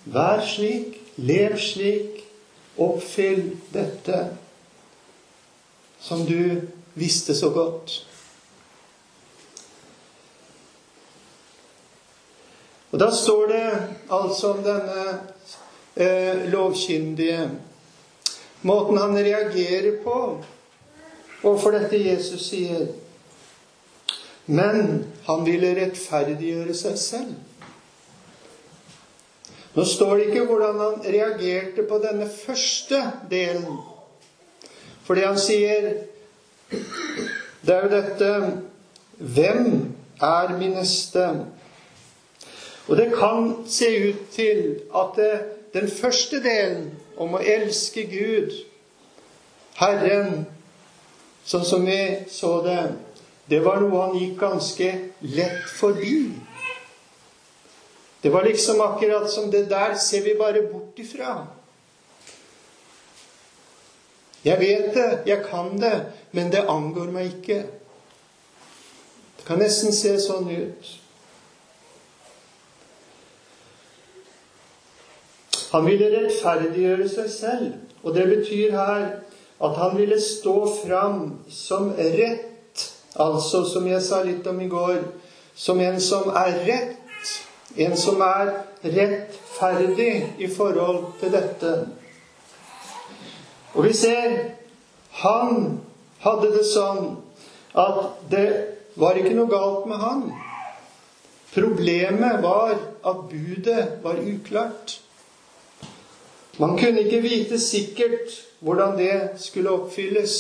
Vær 0.09 0.41
slik, 0.47 1.01
lev 1.17 1.59
slik, 1.61 2.23
oppfyll 2.79 3.59
dette 3.75 4.23
som 6.01 6.23
du 6.25 6.63
visste 6.99 7.35
så 7.35 7.51
godt. 7.55 8.05
Og 12.91 12.99
Da 12.99 13.11
står 13.15 13.47
det 13.47 13.67
altså 14.11 14.53
om 14.53 14.63
denne 14.65 15.03
eh, 15.97 16.49
lovkyndige 16.53 17.51
Måten 18.61 18.99
han 18.99 19.15
reagerer 19.15 20.03
på 20.03 20.15
overfor 21.43 21.77
dette 21.77 22.01
Jesus 22.03 22.49
sier. 22.49 22.89
Men 24.51 25.05
han 25.29 25.45
ville 25.47 25.71
rettferdiggjøre 25.77 26.75
seg 26.75 26.97
selv. 26.99 27.37
Nå 29.77 29.85
står 29.87 30.17
det 30.17 30.27
ikke 30.27 30.49
hvordan 30.49 30.81
han 30.83 31.07
reagerte 31.07 31.85
på 31.87 32.01
denne 32.03 32.27
første 32.27 32.99
delen. 33.31 33.79
Fordi 35.07 35.23
han 35.23 35.39
sier 35.39 35.93
Det 36.71 37.75
er 37.75 37.85
jo 37.85 37.93
dette 37.93 38.33
Hvem 39.19 39.95
er 40.21 40.59
min 40.59 40.77
neste? 40.77 41.25
Og 42.89 42.97
det 42.97 43.11
kan 43.19 43.51
se 43.69 43.89
ut 44.09 44.21
til 44.33 44.81
at 44.95 45.17
det, 45.17 45.33
den 45.75 45.89
første 45.91 46.41
delen 46.45 46.91
om 47.17 47.35
å 47.35 47.43
elske 47.43 48.07
Gud, 48.09 48.55
Herren, 49.79 50.47
sånn 51.45 51.67
som 51.67 51.85
vi 51.87 51.99
så 52.31 52.61
det, 52.65 52.79
det 53.51 53.61
var 53.65 53.83
noe 53.83 54.07
han 54.07 54.17
gikk 54.17 54.39
ganske 54.41 54.89
lett 55.21 55.69
forbi. 55.77 56.31
Det 58.23 58.33
var 58.33 58.47
liksom 58.47 58.81
akkurat 58.81 59.29
som 59.31 59.51
det 59.51 59.67
der 59.71 59.95
ser 60.01 60.25
vi 60.25 60.39
bare 60.39 60.63
bort 60.71 60.99
ifra. 60.99 61.43
Jeg 64.45 64.61
vet 64.61 64.95
det, 64.95 65.09
jeg 65.27 65.43
kan 65.51 65.75
det, 65.81 65.97
men 66.33 66.53
det 66.53 66.69
angår 66.69 67.11
meg 67.13 67.33
ikke. 67.33 67.63
Det 69.39 69.47
kan 69.47 69.59
nesten 69.59 69.95
se 69.95 70.15
sånn 70.23 70.51
ut. 70.51 70.93
Han 75.73 75.85
ville 75.85 76.09
rettferdiggjøre 76.15 77.09
seg 77.13 77.33
selv, 77.33 77.73
og 78.03 78.15
det 78.17 78.29
betyr 78.31 78.77
her 78.77 79.09
at 79.59 79.75
han 79.77 79.97
ville 79.99 80.21
stå 80.23 80.57
fram 80.85 81.19
som 81.51 81.91
rett, 81.99 82.85
altså 83.19 83.65
som 83.67 83.87
jeg 83.91 84.03
sa 84.07 84.23
litt 84.25 84.47
om 84.47 84.61
i 84.63 84.71
går, 84.71 85.03
som 85.59 85.81
en 85.83 85.99
som 86.01 86.31
er 86.31 86.61
rett, 86.69 87.33
en 87.77 87.97
som 87.99 88.23
er 88.25 88.53
rettferdig 88.85 90.13
i 90.39 90.49
forhold 90.49 91.05
til 91.21 91.35
dette. 91.35 91.73
Og 93.79 93.85
vi 93.85 93.93
ser 93.95 94.33
han 95.23 95.79
hadde 96.19 96.49
det 96.51 96.65
sånn 96.67 97.13
at 97.79 97.99
det 98.31 98.47
var 98.99 99.19
ikke 99.19 99.37
noe 99.37 99.51
galt 99.53 99.85
med 99.87 100.03
han. 100.03 100.25
Problemet 101.55 102.43
var 102.43 102.75
at 102.75 103.21
budet 103.31 103.85
var 104.03 104.19
uklart. 104.19 104.97
Man 106.59 106.75
kunne 106.81 107.07
ikke 107.07 107.23
vite 107.23 107.61
sikkert 107.63 108.35
hvordan 108.67 108.99
det 108.99 109.15
skulle 109.39 109.71
oppfylles. 109.71 110.35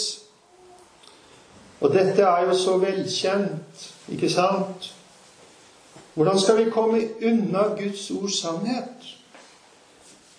Og 1.78 1.95
dette 1.95 2.26
er 2.26 2.49
jo 2.49 2.59
så 2.59 2.75
velkjent, 2.83 3.87
ikke 4.11 4.30
sant? 4.35 4.90
Hvordan 6.18 6.40
skal 6.42 6.59
vi 6.59 6.71
komme 6.75 7.04
unna 7.23 7.68
Guds 7.78 8.11
ords 8.11 8.40
sannhet? 8.42 9.12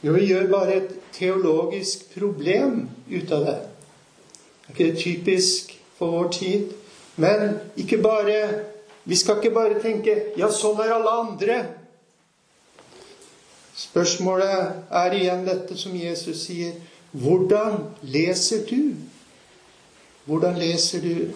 Jo, 0.04 0.12
vi 0.20 0.28
gjør 0.28 0.52
bare 0.52 0.82
et 0.82 0.99
teologisk 1.14 2.14
problem 2.14 2.90
ut 3.10 3.32
av 3.32 3.46
det. 3.46 3.58
Det 4.68 4.70
er 4.70 4.78
ikke 4.78 4.92
det 4.92 5.02
typisk 5.04 5.74
for 5.98 6.12
vår 6.12 6.32
tid. 6.32 6.72
Men 7.16 7.60
ikke 7.78 7.98
bare, 8.02 8.64
vi 9.06 9.16
skal 9.16 9.38
ikke 9.38 9.54
bare 9.56 9.82
tenke 9.82 10.16
'ja, 10.38 10.50
sånn 10.52 10.80
er 10.80 10.94
alle 10.94 11.10
andre'. 11.10 11.66
Spørsmålet 13.76 14.72
er 14.92 15.12
igjen 15.12 15.46
dette 15.46 15.78
som 15.78 15.96
Jesus 15.96 16.46
sier. 16.46 16.74
Hvordan 17.12 17.86
leser 18.02 18.66
du? 18.70 18.96
Hvordan 20.26 20.58
leser 20.60 21.02
du? 21.02 21.32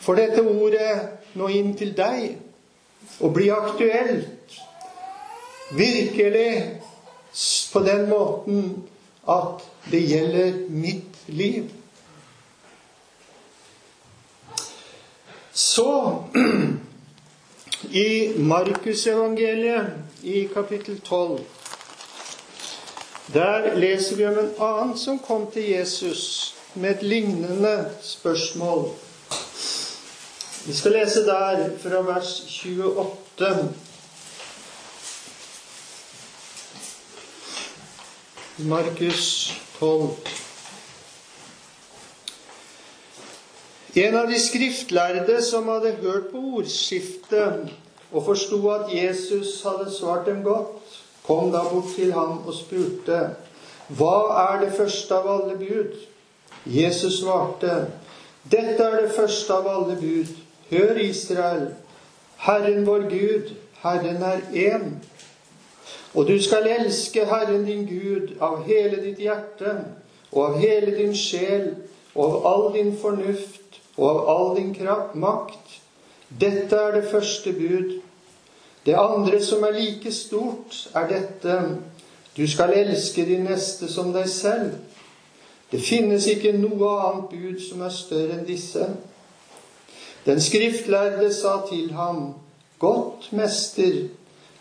For 0.00 0.14
dette 0.14 0.42
ordet 0.42 1.00
nå 1.34 1.48
inn 1.48 1.74
til 1.76 1.96
deg 1.96 2.38
og 3.20 3.34
bli 3.34 3.50
aktuelt 3.50 4.54
virkelig 5.74 6.80
på 7.72 7.80
den 7.80 8.08
måten 8.08 8.82
at 9.28 9.64
det 9.90 10.00
gjelder 10.00 10.60
mitt 10.68 11.18
liv. 11.26 11.70
Så 15.52 16.22
i 17.90 18.32
Markusevangeliet 18.38 19.86
i 20.22 20.48
kapittel 20.54 21.00
12. 21.00 21.40
Der 23.32 23.74
leser 23.74 24.16
vi 24.16 24.26
om 24.26 24.38
en 24.38 24.52
annen 24.58 24.98
som 24.98 25.18
kom 25.18 25.50
til 25.50 25.70
Jesus 25.70 26.54
med 26.74 26.90
et 26.90 27.02
lignende 27.02 27.90
spørsmål. 28.02 28.88
Vi 30.66 30.72
skal 30.72 30.92
lese 30.92 31.26
der 31.26 31.70
fra 31.82 32.02
vers 32.02 32.40
28. 32.64 33.74
Markus 38.58 39.52
12. 39.78 40.08
En 43.94 44.14
av 44.16 44.30
de 44.30 44.38
skriftlærde 44.40 45.42
som 45.44 45.68
hadde 45.68 45.90
hørt 46.00 46.30
på 46.30 46.40
ordskiftet 46.56 47.68
og 48.08 48.24
forsto 48.24 48.62
at 48.72 48.94
Jesus 48.94 49.58
hadde 49.60 49.92
svart 49.92 50.24
dem 50.30 50.40
godt, 50.46 50.96
kom 51.26 51.50
da 51.52 51.66
bort 51.68 51.92
til 51.98 52.14
ham 52.16 52.38
og 52.46 52.54
spurte, 52.56 53.18
Hva 53.92 54.16
er 54.46 54.64
det 54.64 54.72
første 54.78 55.14
av 55.14 55.28
alle 55.34 55.58
bud? 55.60 55.92
Jesus 56.64 57.20
svarte, 57.20 57.90
Dette 58.48 58.82
er 58.82 59.02
det 59.02 59.12
første 59.12 59.52
av 59.52 59.68
alle 59.68 59.98
bud. 60.00 60.32
Hør, 60.70 60.96
Israel. 60.96 61.74
Herren 62.48 62.86
vår 62.86 63.04
Gud, 63.12 63.52
Herren 63.82 64.22
er 64.22 64.40
én. 64.52 64.96
Og 66.16 66.28
du 66.28 66.42
skal 66.42 66.66
elske 66.78 67.26
Herren 67.28 67.66
din 67.66 67.84
Gud 67.86 68.36
av 68.40 68.62
hele 68.64 69.02
ditt 69.04 69.18
hjerte 69.20 69.74
og 70.32 70.38
av 70.46 70.58
hele 70.62 70.94
din 70.96 71.12
sjel 71.16 71.74
og 72.14 72.24
av 72.24 72.46
all 72.52 72.64
din 72.78 72.94
fornuft 72.96 73.80
og 73.96 74.06
av 74.08 74.22
all 74.32 74.56
din 74.56 74.72
kraft, 74.74 75.14
makt. 75.14 75.76
Dette 76.40 76.76
er 76.76 76.96
det 76.96 77.10
første 77.10 77.52
bud. 77.52 77.98
Det 78.86 78.96
andre 78.96 79.42
som 79.44 79.62
er 79.64 79.76
like 79.76 80.12
stort, 80.12 80.88
er 80.94 81.08
dette 81.08 81.60
du 82.36 82.46
skal 82.48 82.72
elske 82.76 83.24
din 83.24 83.44
neste 83.44 83.88
som 83.92 84.12
deg 84.12 84.28
selv. 84.28 84.72
Det 85.72 85.80
finnes 85.82 86.26
ikke 86.30 86.52
noe 86.56 86.90
annet 87.02 87.30
bud 87.32 87.60
som 87.60 87.84
er 87.84 87.92
større 87.92 88.38
enn 88.38 88.48
disse. 88.48 88.88
Den 90.26 90.40
skriftlærde 90.40 91.32
sa 91.34 91.58
til 91.68 91.92
ham, 91.92 92.34
Godt, 92.78 93.30
mester, 93.32 94.08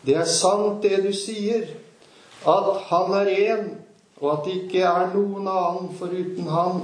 det 0.06 0.15
er 0.22 0.30
sant 0.30 0.84
det 0.84 1.02
du 1.06 1.12
sier, 1.15 1.65
at 2.46 2.68
han 2.89 3.13
er 3.18 3.32
én, 3.34 3.65
og 4.22 4.32
at 4.32 4.46
det 4.46 4.60
ikke 4.60 4.84
er 4.86 5.10
noen 5.15 5.48
annen 5.50 5.89
foruten 5.98 6.48
han. 6.52 6.84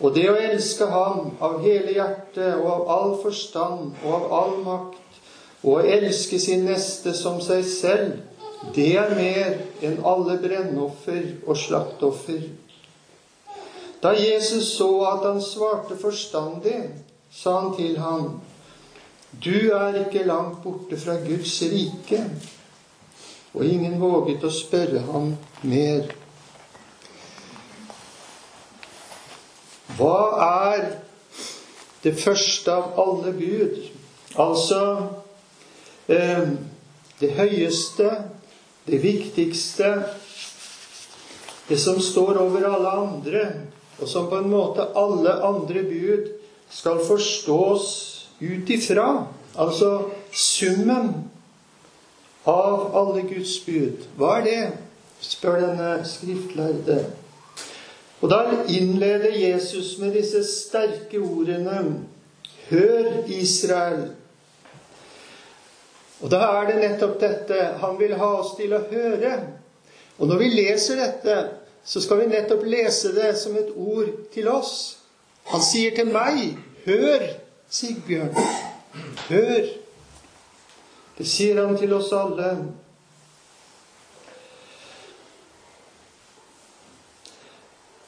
Og 0.00 0.14
det 0.16 0.24
å 0.30 0.38
elske 0.40 0.88
ham 0.88 1.34
av 1.44 1.60
hele 1.60 1.92
hjertet 1.92 2.56
og 2.56 2.70
av 2.72 2.88
all 2.94 3.14
forstand 3.20 4.00
og 4.00 4.14
av 4.16 4.32
all 4.38 4.56
makt, 4.64 5.20
og 5.60 5.76
å 5.76 5.84
elske 5.84 6.40
sin 6.40 6.64
neste 6.64 7.12
som 7.16 7.36
seg 7.44 7.66
selv, 7.68 8.16
det 8.74 8.94
er 9.00 9.12
mer 9.16 9.58
enn 9.84 10.00
alle 10.04 10.38
brennoffer 10.40 11.22
og 11.46 11.56
slaktoffer. 11.56 12.42
Da 14.00 14.14
Jesus 14.16 14.72
så 14.78 14.88
at 15.04 15.24
han 15.28 15.40
svarte 15.44 15.96
forstandig, 16.00 16.78
sa 17.32 17.58
han 17.60 17.74
til 17.76 17.98
ham, 18.00 18.40
Du 19.32 19.70
er 19.76 20.00
ikke 20.04 20.26
langt 20.26 20.62
borte 20.64 20.98
fra 21.00 21.16
Guds 21.22 21.54
rike. 21.62 22.24
Og 23.54 23.64
ingen 23.66 24.00
våget 24.00 24.44
å 24.46 24.50
spørre 24.54 25.04
ham 25.10 25.32
mer. 25.62 26.10
Hva 29.98 30.18
er 30.48 30.84
det 32.04 32.14
første 32.18 32.72
av 32.72 33.00
alle 33.00 33.32
bud? 33.36 33.80
Altså 34.40 34.84
Eh, 36.10 36.48
det 37.20 37.30
høyeste, 37.30 38.10
det 38.86 38.98
viktigste, 39.02 40.02
det 41.68 41.78
som 41.78 42.00
står 42.02 42.40
over 42.42 42.64
alle 42.66 42.90
andre, 42.90 43.42
og 44.00 44.08
som 44.08 44.26
på 44.26 44.40
en 44.40 44.48
måte 44.50 44.88
alle 44.98 45.36
andre 45.46 45.84
bud 45.86 46.32
skal 46.70 46.98
forstås 47.06 47.84
ut 48.40 48.70
ifra. 48.70 49.26
Altså 49.58 50.10
summen 50.32 51.12
av 52.48 52.96
alle 52.96 53.26
Guds 53.28 53.58
bud. 53.66 54.06
Hva 54.16 54.38
er 54.38 54.46
det? 54.46 54.62
spør 55.20 55.58
denne 55.60 55.88
skriftlærde. 56.08 56.94
Og 58.20 58.30
da 58.30 58.38
innleder 58.68 59.34
Jesus 59.36 59.98
med 60.00 60.14
disse 60.16 60.40
sterke 60.48 61.20
ordene 61.20 61.82
Hør, 62.70 63.24
Israel. 63.26 64.10
Og 66.20 66.30
da 66.30 66.38
er 66.60 66.68
det 66.68 66.76
nettopp 66.78 67.16
dette 67.20 67.56
han 67.80 67.96
vil 67.98 68.14
ha 68.20 68.28
oss 68.42 68.52
til 68.58 68.76
å 68.76 68.84
høre. 68.92 69.32
Og 70.20 70.28
når 70.28 70.42
vi 70.42 70.50
leser 70.52 71.00
dette, 71.00 71.36
så 71.84 72.02
skal 72.04 72.20
vi 72.20 72.28
nettopp 72.30 72.62
lese 72.68 73.10
det 73.16 73.32
som 73.40 73.56
et 73.58 73.72
ord 73.74 74.12
til 74.34 74.48
oss. 74.52 75.00
Han 75.50 75.64
sier 75.64 75.96
til 75.96 76.12
meg, 76.12 76.56
'Hør, 76.84 77.26
Sigbjørn. 77.70 78.34
Hør.' 79.28 79.76
Det 81.18 81.28
sier 81.28 81.66
han 81.66 81.76
til 81.76 81.92
oss 81.92 82.12
alle. 82.16 82.50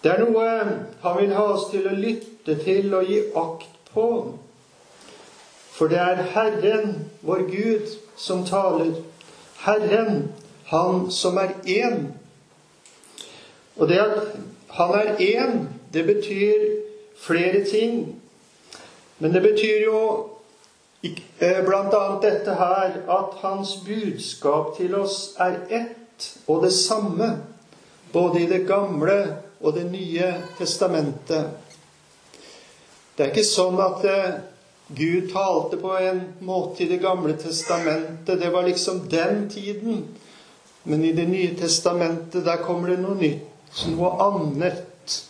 Det 0.03 0.11
er 0.13 0.23
noe 0.25 0.47
han 1.03 1.19
vil 1.19 1.35
ha 1.37 1.43
oss 1.55 1.69
til 1.71 1.85
å 1.87 1.93
lytte 1.95 2.57
til 2.65 2.95
og 2.97 3.07
gi 3.07 3.19
akt 3.37 3.93
på. 3.93 4.07
For 5.73 5.93
det 5.93 6.01
er 6.01 6.25
Herren, 6.33 6.97
vår 7.21 7.45
Gud, 7.51 7.93
som 8.17 8.47
taler. 8.47 8.95
Herren, 9.67 10.33
Han 10.73 11.11
som 11.11 11.37
er 11.37 11.53
én. 11.69 12.07
Og 13.77 13.89
det 13.89 13.99
at 13.99 14.37
Han 14.69 14.95
er 14.95 15.17
én, 15.21 15.67
det 15.93 16.07
betyr 16.07 16.65
flere 17.17 17.65
ting. 17.65 18.22
Men 19.23 19.33
det 19.33 19.41
betyr 19.41 19.85
jo 19.85 19.99
bl.a. 21.03 21.63
blant 21.63 21.95
annet 21.95 22.25
dette 22.27 22.55
her 22.59 22.97
at 23.07 23.37
Hans 23.43 23.77
budskap 23.87 24.73
til 24.75 24.97
oss 24.99 25.37
er 25.39 25.61
ett 25.71 26.27
og 26.51 26.65
det 26.67 26.73
samme, 26.75 27.29
både 28.13 28.43
i 28.43 28.49
det 28.51 28.65
gamle 28.67 29.19
og 29.63 29.77
Det 29.79 29.85
nye 29.93 30.33
testamentet. 30.59 31.55
Det 33.15 33.23
er 33.23 33.31
ikke 33.31 33.47
sånn 33.47 33.79
at 33.79 34.05
eh, 34.11 34.29
Gud 34.91 35.31
talte 35.31 35.79
på 35.79 35.95
en 36.03 36.23
måte 36.43 36.83
i 36.83 36.91
Det 36.91 36.99
gamle 36.99 37.39
testamentet. 37.39 38.41
Det 38.43 38.51
var 38.51 38.67
liksom 38.67 39.05
den 39.11 39.47
tiden. 39.51 40.05
Men 40.83 41.05
i 41.05 41.13
Det 41.15 41.29
nye 41.31 41.55
testamentet, 41.55 42.43
der 42.43 42.59
kommer 42.67 42.91
det 42.91 43.05
noe 43.05 43.15
nytt. 43.15 43.47
Noe 43.95 44.17
annet. 44.27 45.21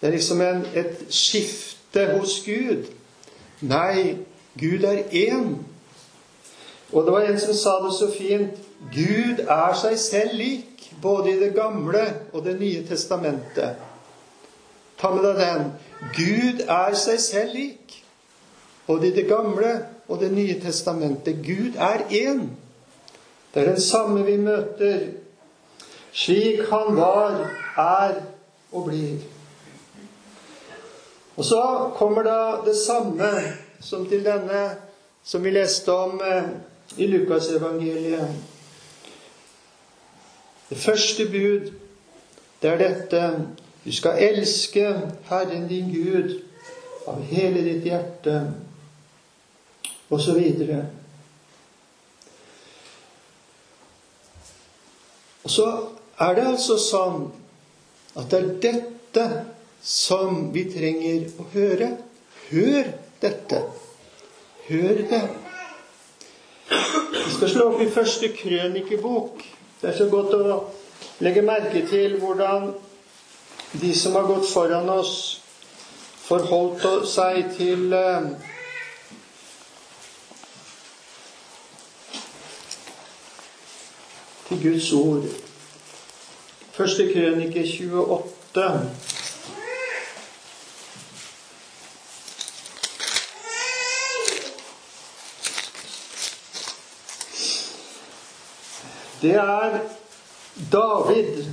Det 0.00 0.10
er 0.10 0.18
liksom 0.20 0.44
en, 0.44 0.66
et 0.76 1.06
skifte 1.08 2.10
hos 2.12 2.42
Gud. 2.44 2.92
Nei, 3.62 4.16
Gud 4.58 4.82
er 4.84 5.04
én. 5.12 5.56
Og 6.92 7.04
det 7.04 7.12
var 7.12 7.20
en 7.20 7.40
som 7.40 7.54
sa 7.54 7.78
det 7.84 7.94
så 7.96 8.10
fint 8.12 8.58
Gud 8.92 9.40
er 9.46 9.76
seg 9.78 9.98
selv 9.98 10.34
lik 10.36 10.90
både 11.02 11.30
i 11.30 11.38
Det 11.40 11.54
gamle 11.54 12.02
og 12.32 12.44
Det 12.44 12.60
nye 12.60 12.82
testamentet. 12.88 13.78
Ta 14.98 15.10
med 15.10 15.24
deg 15.24 15.38
den. 15.38 15.70
Gud 16.16 16.64
er 16.68 16.94
seg 16.98 17.20
selv 17.20 17.54
lik, 17.54 18.04
både 18.86 19.08
i 19.08 19.14
Det 19.14 19.26
gamle 19.28 19.72
og 20.08 20.20
Det 20.20 20.32
nye 20.32 20.60
testamentet. 20.60 21.38
Gud 21.46 21.78
er 21.78 22.04
én. 22.10 22.48
Det 23.54 23.62
er 23.62 23.70
den 23.70 23.80
samme 23.80 24.24
vi 24.26 24.36
møter, 24.36 25.00
slik 26.12 26.60
han 26.70 26.96
var, 26.96 27.50
er 27.76 28.14
og 28.72 28.84
blir. 28.84 29.31
Og 31.36 31.44
så 31.44 31.90
kommer 31.96 32.22
da 32.22 32.38
det 32.66 32.76
samme 32.76 33.30
som 33.80 34.06
til 34.06 34.24
denne 34.24 34.62
som 35.24 35.44
vi 35.44 35.50
leste 35.50 35.92
om 35.92 36.20
eh, 36.20 36.48
i 36.96 37.06
Lukasevangeliet. 37.06 38.28
Det 40.68 40.78
første 40.78 41.26
bud, 41.26 41.72
det 42.62 42.70
er 42.70 42.78
dette 42.78 43.46
Du 43.84 43.92
skal 43.92 44.20
elske 44.22 44.84
Herren 45.26 45.68
din 45.68 45.88
Gud 45.90 46.36
av 47.06 47.18
hele 47.26 47.64
ditt 47.66 47.82
hjerte, 47.82 48.52
og 50.10 50.20
så 50.20 50.36
videre. 50.36 50.84
Og 55.42 55.50
så 55.50 55.66
er 56.20 56.34
det 56.38 56.46
altså 56.46 56.78
sånn 56.78 57.24
at 58.14 58.30
det 58.30 58.38
er 58.38 58.52
dette 58.62 59.26
som 59.82 60.52
vi 60.54 60.64
trenger 60.70 61.26
å 61.42 61.46
høre. 61.54 61.88
Hør 62.50 62.92
dette. 63.22 63.62
Hør 64.68 65.02
det. 65.10 65.22
Vi 67.12 67.34
skal 67.34 67.50
slå 67.50 67.68
opp 67.72 67.82
i 67.82 67.90
første 67.90 68.30
krønikebok. 68.36 69.42
Det 69.80 69.90
er 69.90 69.98
så 69.98 70.08
godt 70.10 70.34
å 70.38 70.62
legge 71.22 71.42
merke 71.42 71.82
til 71.90 72.16
hvordan 72.22 72.72
de 73.82 73.92
som 73.96 74.14
har 74.14 74.28
gått 74.28 74.46
foran 74.52 74.88
oss, 74.92 75.42
forholdt 76.22 77.08
seg 77.08 77.48
til 77.56 77.92
eh, 77.96 78.26
til 84.48 84.62
Guds 84.62 84.92
ord. 84.92 85.26
Første 86.72 87.08
krønike 87.12 87.64
28. 87.66 88.68
Det 99.22 99.34
er 99.34 99.78
David 100.72 101.44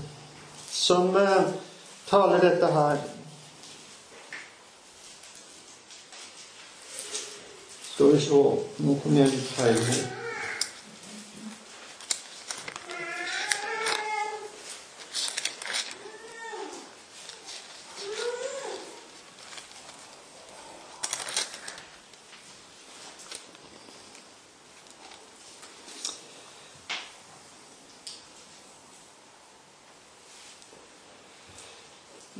som 0.71 1.15
eh, 1.15 1.41
taler 2.10 2.41
dette 2.41 2.65
her. 2.73 2.97
Skal 7.93 8.15
vi 8.15 8.21
se 8.25 8.41
Nå 8.79 8.95
kom 9.03 9.19
jeg 9.21 9.29
litt 9.29 9.51
feil 9.53 9.84
her. 9.86 10.18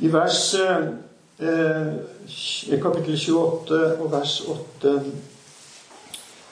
I 0.00 0.12
vers 0.12 0.54
eh, 0.54 1.92
kapittel 2.82 3.16
28 3.16 4.00
og 4.00 4.12
vers 4.12 4.40
8 4.48 5.02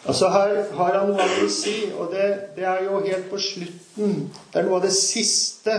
Altså 0.08 0.28
Her 0.28 0.72
har 0.72 0.98
han 0.98 1.10
noe 1.10 1.24
vil 1.40 1.50
si, 1.52 1.92
og 1.92 2.12
det, 2.12 2.40
det, 2.56 2.64
er 2.64 2.84
jo 2.84 3.00
helt 3.04 3.26
på 3.30 3.38
slutten. 3.38 4.32
Det 4.52 4.60
er 4.60 4.64
noe 4.64 4.78
av 4.78 4.86
det 4.86 4.94
siste 4.96 5.74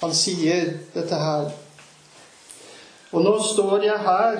han 0.00 0.14
sier, 0.14 0.76
dette 0.94 1.18
her. 1.18 1.48
Og 3.10 3.24
nå 3.24 3.32
står 3.42 3.86
jeg 3.88 3.98
her, 4.04 4.38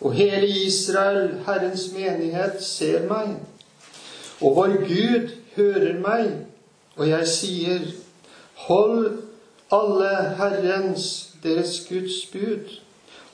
og 0.00 0.12
hele 0.12 0.48
Israel, 0.66 1.38
Herrens 1.46 1.86
menighet, 1.94 2.60
ser 2.60 3.06
meg. 3.08 3.38
Og 4.42 4.56
vår 4.58 4.76
Gud 4.84 5.32
hører 5.56 5.96
meg, 6.02 6.28
og 6.98 7.08
jeg 7.08 7.30
sier, 7.30 7.86
hold 8.66 9.22
alle 9.72 10.12
Herrens 10.38 11.33
deres 11.44 11.86
Guds 11.88 12.26
bud, 12.32 12.80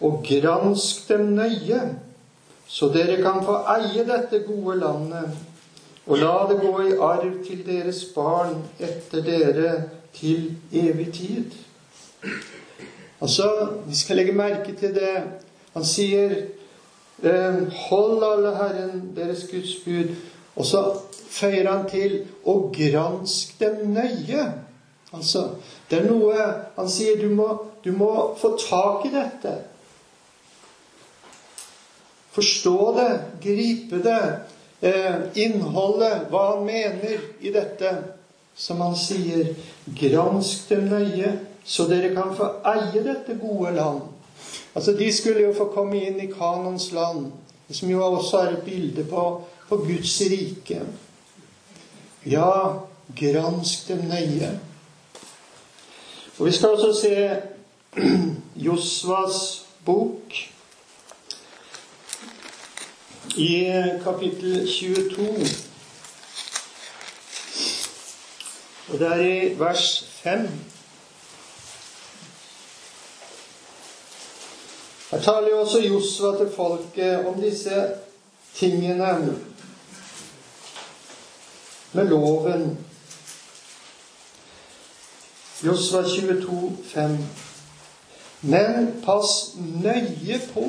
og 0.00 0.24
gransk 0.28 1.08
dem 1.08 1.32
nøye, 1.36 1.80
så 2.66 2.88
dere 2.94 3.16
kan 3.22 3.42
få 3.44 3.56
eie 3.76 4.04
dette 4.06 4.42
gode 4.46 4.78
landet, 4.80 5.32
og 6.06 6.18
la 6.18 6.34
det 6.50 6.60
gå 6.60 6.74
i 6.88 6.96
arv 6.98 7.40
til 7.46 7.64
deres 7.66 8.04
barn 8.14 8.62
etter 8.80 9.22
dere 9.26 9.72
til 10.14 10.56
evig 10.72 11.12
tid. 11.12 11.44
Altså, 13.20 13.68
Vi 13.86 13.94
skal 13.94 14.16
legge 14.16 14.32
merke 14.32 14.72
til 14.72 14.94
det. 14.94 15.22
Han 15.74 15.84
sier 15.84 16.30
eh, 17.22 17.60
Hold 17.88 18.24
alle 18.24 18.56
Herren 18.56 19.12
deres 19.16 19.46
Guds 19.50 19.74
bud. 19.84 20.14
Og 20.56 20.66
så 20.66 20.82
føyer 21.30 21.70
han 21.70 21.88
til 21.90 22.24
og 22.44 22.74
gransk 22.76 23.60
dem 23.60 23.86
nøye. 23.94 24.52
Altså, 25.16 25.48
det 25.90 25.98
er 25.98 26.06
noe 26.06 26.46
Han 26.76 26.88
sier 26.90 27.18
du 27.18 27.32
må, 27.34 27.48
du 27.84 27.90
må 27.96 28.10
få 28.38 28.54
tak 28.60 29.06
i 29.08 29.12
dette. 29.14 29.56
Forstå 32.30 32.76
det, 32.94 33.10
gripe 33.42 33.98
det, 34.04 34.22
eh, 34.86 35.16
innholdet, 35.34 36.28
hva 36.30 36.44
han 36.52 36.64
mener 36.64 37.18
i 37.40 37.50
dette. 37.50 37.90
Som 38.54 38.80
han 38.84 38.94
sier, 38.98 39.54
gransk 39.96 40.68
dem 40.68 40.86
nøye, 40.90 41.32
så 41.64 41.86
dere 41.88 42.12
kan 42.14 42.34
få 42.36 42.50
eie 42.68 43.02
dette 43.02 43.38
gode 43.40 43.72
land. 43.74 44.02
Altså, 44.74 44.92
De 44.92 45.12
skulle 45.12 45.42
jo 45.46 45.54
få 45.56 45.70
komme 45.74 46.00
inn 46.06 46.20
i 46.20 46.30
Kanons 46.30 46.90
land, 46.92 47.30
som 47.70 47.90
jo 47.90 48.02
også 48.04 48.38
er 48.38 48.52
et 48.52 48.64
bilde 48.66 49.04
på, 49.04 49.26
på 49.68 49.76
Guds 49.76 50.20
rike. 50.30 50.82
Ja, 52.26 52.50
gransk 53.16 53.88
dem 53.88 54.06
nøye. 54.10 54.58
Og 56.40 56.46
vi 56.46 56.52
skal 56.52 56.68
også 56.68 57.00
se 57.00 57.36
Josvas 58.66 59.66
bok 59.84 60.32
i 63.36 63.72
kapittel 64.04 64.68
22. 64.80 65.28
Og 68.88 68.98
det 68.98 69.06
er 69.06 69.20
i 69.20 69.58
vers 69.58 70.08
5. 70.22 70.48
Her 75.10 75.20
taler 75.20 75.48
jo 75.48 75.60
også 75.60 75.80
Josva 75.80 76.36
til 76.38 76.52
folket 76.56 77.26
om 77.26 77.40
disse 77.40 77.88
tingene 78.54 79.36
med 81.92 82.04
loven. 82.04 82.86
Josva 85.62 86.02
22, 86.04 86.76
5. 86.92 87.18
Men 88.40 88.86
pass 89.04 89.56
nøye 89.58 90.38
på 90.54 90.66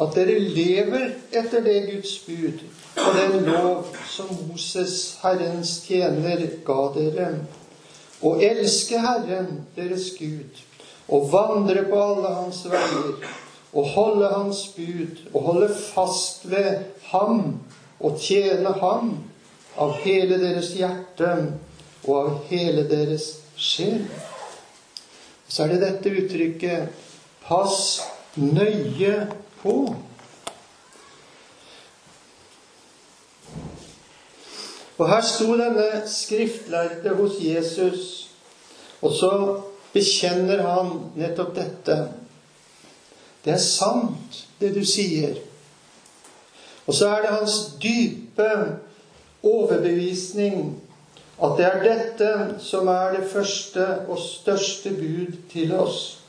at 0.00 0.14
dere 0.16 0.38
lever 0.40 1.10
etter 1.36 1.60
det 1.66 1.74
Guds 1.90 2.14
bud 2.24 2.62
og 2.96 3.18
den 3.18 3.44
lov 3.44 3.90
som 4.08 4.30
Moses, 4.48 5.18
Herrens 5.20 5.74
tjener, 5.84 6.46
ga 6.64 6.78
dere, 6.94 7.28
og 8.24 8.40
elske 8.44 9.00
Herren, 9.00 9.66
deres 9.76 10.08
Gud, 10.16 10.64
og 11.08 11.28
vandre 11.32 11.84
på 11.90 12.00
alle 12.00 12.32
hans 12.38 12.62
veier, 12.64 13.28
og 13.72 13.92
holde 13.92 14.32
hans 14.32 14.62
bud, 14.76 15.20
og 15.34 15.42
holde 15.50 15.68
fast 15.74 16.48
ved 16.50 16.80
ham, 17.12 17.60
og 18.00 18.16
tjene 18.20 18.72
ham 18.80 19.18
av 19.76 20.00
hele 20.00 20.40
deres 20.40 20.72
hjerte 20.80 21.36
og 22.08 22.16
av 22.16 22.36
hele 22.48 22.88
deres 22.88 23.39
sjel. 23.60 24.06
Så 25.48 25.64
er 25.64 25.74
det 25.74 25.80
dette 25.82 26.12
uttrykket 26.22 26.88
'pass 27.44 28.00
nøye 28.36 29.26
på'. 29.62 29.94
Og 34.98 35.08
her 35.08 35.20
sto 35.24 35.56
denne 35.56 36.02
skriftlærde 36.06 37.14
hos 37.16 37.32
Jesus, 37.40 38.30
og 39.02 39.12
så 39.16 39.60
bekjenner 39.92 40.60
han 40.62 40.90
nettopp 41.16 41.54
dette. 41.56 41.96
Det 43.44 43.52
er 43.52 43.62
sant, 43.64 44.44
det 44.60 44.74
du 44.74 44.84
sier. 44.84 45.38
Og 46.86 46.94
så 46.94 47.08
er 47.08 47.22
det 47.22 47.32
hans 47.32 47.56
dype 47.82 48.50
overbevisning 49.42 50.82
at 51.40 51.56
det 51.56 51.66
er 51.66 51.82
dette 51.84 52.30
som 52.60 52.88
er 52.92 53.16
det 53.16 53.28
første 53.30 53.86
og 54.08 54.18
største 54.20 54.92
bud 54.92 55.36
til 55.52 55.72
oss. 55.72 56.20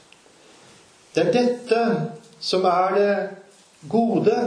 Det 1.15 1.26
er 1.28 1.34
dette 1.36 1.82
som 2.39 2.65
er 2.65 2.95
det 2.95 3.15
gode 3.91 4.38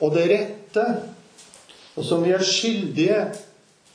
og 0.00 0.14
det 0.14 0.24
rette, 0.32 0.86
og 1.96 2.04
som 2.04 2.24
vi 2.24 2.32
er 2.32 2.44
skyldige, 2.46 3.20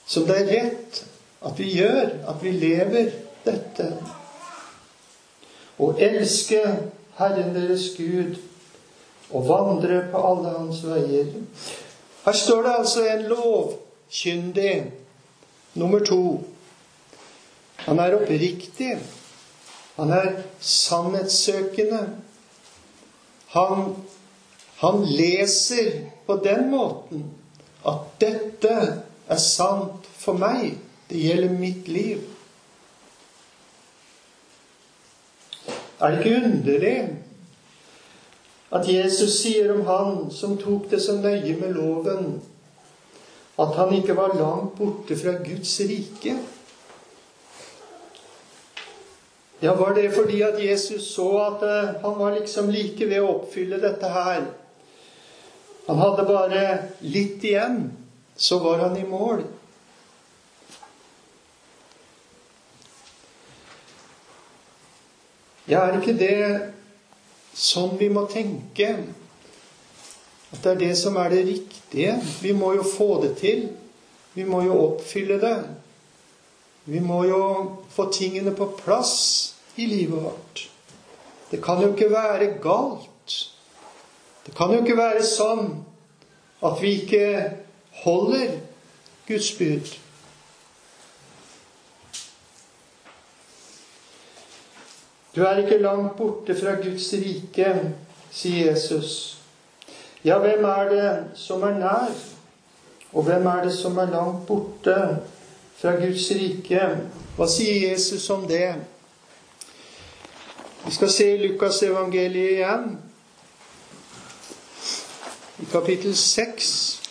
som 0.05 0.27
det 0.27 0.37
er 0.41 0.51
rett 0.51 1.03
at 1.43 1.59
vi 1.59 1.69
gjør, 1.79 2.09
at 2.29 2.43
vi 2.43 2.51
lever 2.51 3.11
dette. 3.45 3.89
Å 5.79 5.93
elske 5.97 6.61
Herren 7.17 7.55
deres 7.55 7.89
Gud 7.97 8.37
og 9.33 9.47
vandre 9.47 10.03
på 10.11 10.21
alle 10.29 10.53
hans 10.59 10.83
veier. 10.85 11.31
Her 12.23 12.37
står 12.37 12.61
det 12.63 12.75
altså 12.77 13.05
en 13.09 13.25
lovkyndig 13.31 14.75
nummer 15.73 15.99
to. 15.99 16.43
Han 17.85 17.99
er 17.99 18.15
oppriktig. 18.15 18.97
Han 19.95 20.11
er 20.11 20.31
sannhetssøkende. 20.59 22.09
Han, 23.53 23.95
han 24.81 25.05
leser 25.05 25.91
på 26.25 26.39
den 26.43 26.69
måten 26.71 27.25
at 27.85 28.05
dette 28.21 28.77
er 29.27 29.41
sant 29.41 30.07
for 30.17 30.39
meg. 30.39 30.77
Det 31.09 31.19
gjelder 31.19 31.59
mitt 31.59 31.87
liv. 31.87 32.23
Er 35.99 36.11
det 36.11 36.23
ikke 36.23 36.45
underlig 36.45 36.97
at 38.73 38.87
Jesus 38.89 39.37
sier 39.43 39.69
om 39.75 39.85
han 39.85 40.15
som 40.33 40.57
tok 40.57 40.89
det 40.91 40.99
så 41.03 41.19
nøye 41.21 41.53
med 41.59 41.75
loven, 41.77 42.39
at 43.59 43.75
han 43.77 43.93
ikke 43.93 44.15
var 44.17 44.33
langt 44.37 44.77
borte 44.77 45.17
fra 45.17 45.35
Guds 45.43 45.75
rike? 45.89 46.37
Ja, 49.63 49.75
var 49.79 49.93
det 49.95 50.09
fordi 50.15 50.41
at 50.41 50.57
Jesus 50.59 51.13
så 51.13 51.29
at 51.39 51.61
eh, 51.63 52.01
han 52.01 52.19
var 52.19 52.33
liksom 52.35 52.67
like 52.73 53.05
ved 53.07 53.21
å 53.23 53.29
oppfylle 53.37 53.79
dette 53.79 54.09
her? 54.11 54.49
Han 55.87 55.99
hadde 56.01 56.25
bare 56.27 56.63
litt 56.99 57.43
igjen, 57.43 57.85
så 58.35 58.59
var 58.59 58.81
han 58.83 58.97
i 58.99 59.05
mål. 59.07 59.45
Ja, 65.67 65.85
er 65.85 66.01
ikke 66.01 66.17
det 66.19 66.35
sånn 67.55 67.95
vi 67.99 68.09
må 68.11 68.25
tenke? 68.27 68.97
At 70.53 70.63
det 70.63 70.71
er 70.71 70.81
det 70.83 70.97
som 70.97 71.15
er 71.17 71.29
det 71.29 71.45
riktige? 71.47 72.17
Vi 72.41 72.51
må 72.53 72.73
jo 72.73 72.83
få 72.97 73.23
det 73.23 73.37
til. 73.37 73.69
Vi 74.33 74.43
må 74.43 74.61
jo 74.63 74.77
oppfylle 74.83 75.39
det. 75.41 75.57
Vi 76.85 76.99
må 76.99 77.23
jo 77.23 77.41
få 77.89 78.11
tingene 78.11 78.55
på 78.55 78.71
plass 78.77 79.55
i 79.75 79.85
livet 79.85 80.23
vårt. 80.23 80.69
Det 81.51 81.63
kan 81.63 81.81
jo 81.81 81.93
ikke 81.93 82.11
være 82.11 82.53
galt. 82.61 83.49
Det 84.45 84.55
kan 84.55 84.73
jo 84.73 84.81
ikke 84.81 84.97
være 84.97 85.23
sånn 85.23 85.67
at 86.63 86.81
vi 86.81 86.95
ikke 87.01 87.25
holder 88.03 88.57
Guds 89.27 89.51
bud. 89.57 89.93
Du 95.35 95.41
er 95.41 95.63
ikke 95.63 95.81
langt 95.81 96.17
borte 96.17 96.55
fra 96.57 96.75
Guds 96.81 97.07
rike, 97.13 97.69
sier 98.31 98.71
Jesus. 98.71 99.42
Ja, 100.25 100.39
hvem 100.39 100.63
er 100.63 100.89
det 100.89 101.25
som 101.35 101.63
er 101.63 101.79
nær? 101.79 102.11
Og 103.13 103.23
hvem 103.23 103.45
er 103.45 103.63
det 103.63 103.73
som 103.73 103.97
er 103.97 104.11
langt 104.11 104.45
borte 104.47 104.95
fra 105.77 105.91
Guds 105.99 106.29
rike? 106.31 106.81
Hva 107.35 107.47
sier 107.51 107.89
Jesus 107.89 108.29
om 108.31 108.47
det? 108.47 108.75
Vi 110.85 110.91
skal 110.95 111.11
se 111.11 111.27
Lukas 111.37 111.83
evangeliet 111.83 112.55
igjen, 112.55 112.97
i 115.59 115.67
kapittel 115.71 116.15
6. 116.15 117.02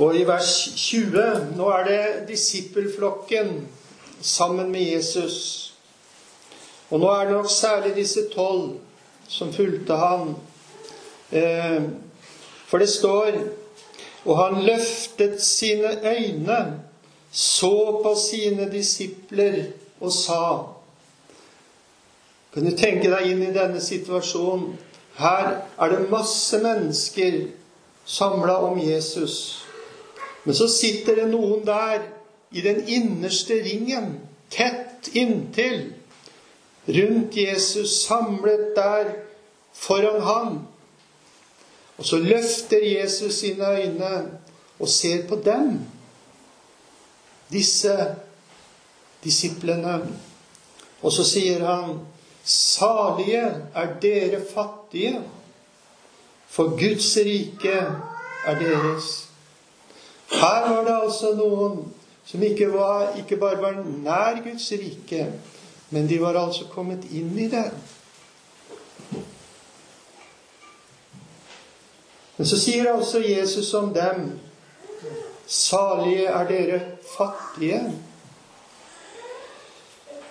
Og 0.00 0.16
i 0.16 0.24
vers 0.24 0.52
20 0.76 1.56
Nå 1.58 1.66
er 1.76 1.84
det 1.84 2.04
disippelflokken 2.28 3.68
sammen 4.20 4.70
med 4.72 4.94
Jesus. 4.94 5.36
Og 6.90 7.00
nå 7.00 7.10
er 7.12 7.28
det 7.28 7.36
nok 7.36 7.50
særlig 7.52 7.94
disse 7.98 8.24
tolv 8.32 8.78
som 9.28 9.52
fulgte 9.52 9.96
han. 10.00 10.34
Eh, 11.32 11.82
for 12.66 12.78
det 12.78 12.88
står 12.88 13.32
Og 14.24 14.36
han 14.36 14.62
løftet 14.62 15.42
sine 15.42 15.96
øyne, 16.04 16.80
så 17.32 18.02
på 18.04 18.14
sine 18.28 18.72
disipler 18.72 19.62
og 20.00 20.12
sa 20.12 20.66
Kan 22.54 22.66
du 22.66 22.76
tenke 22.76 23.08
deg 23.08 23.30
inn 23.30 23.42
i 23.42 23.54
denne 23.54 23.80
situasjonen? 23.80 24.74
Her 25.16 25.62
er 25.78 25.88
det 25.88 26.10
masse 26.10 26.58
mennesker 26.58 27.46
samla 28.04 28.56
om 28.66 28.78
Jesus. 28.78 29.69
Men 30.44 30.56
så 30.56 30.68
sitter 30.68 31.20
det 31.20 31.28
noen 31.32 31.64
der 31.66 32.04
i 32.50 32.62
den 32.64 32.82
innerste 32.88 33.60
ringen, 33.62 34.14
tett 34.50 35.10
inntil, 35.14 35.92
rundt 36.86 37.36
Jesus, 37.36 38.00
samlet 38.06 38.72
der 38.76 39.12
foran 39.76 40.20
ham. 40.22 40.58
Og 41.98 42.06
så 42.06 42.18
løfter 42.18 42.80
Jesus 42.84 43.34
sine 43.34 43.68
øyne 43.76 44.38
og 44.80 44.88
ser 44.88 45.26
på 45.28 45.36
dem, 45.44 45.80
disse 47.52 47.96
disiplene. 49.24 50.00
Og 51.02 51.12
så 51.12 51.24
sier 51.24 51.64
han, 51.66 51.98
salige 52.44 53.44
er 53.74 53.92
dere 54.00 54.40
fattige, 54.54 55.20
for 56.48 56.72
Guds 56.80 57.16
rike 57.16 57.76
er 58.46 58.58
deres. 58.58 59.29
Her 60.30 60.68
var 60.70 60.84
det 60.84 60.96
altså 61.02 61.34
noen 61.34 61.80
som 62.24 62.42
ikke, 62.42 62.68
var, 62.72 63.16
ikke 63.18 63.36
bare 63.36 63.58
var 63.62 63.80
nær 63.82 64.42
Guds 64.44 64.68
rike, 64.72 65.32
men 65.90 66.08
de 66.08 66.20
var 66.22 66.38
altså 66.38 66.68
kommet 66.70 67.08
inn 67.10 67.32
i 67.38 67.48
det. 67.50 67.66
Men 72.36 72.46
så 72.46 72.56
sier 72.60 72.92
altså 72.92 73.20
Jesus 73.20 73.74
om 73.74 73.90
dem 73.94 74.30
Salige 75.50 76.28
er 76.30 76.46
dere 76.46 76.78
fattige. 77.16 77.80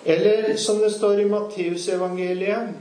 Eller 0.04 0.56
som 0.56 0.80
det 0.80 0.94
står 0.94 1.20
i 1.20 1.28
Matteusevangeliet 1.28 2.72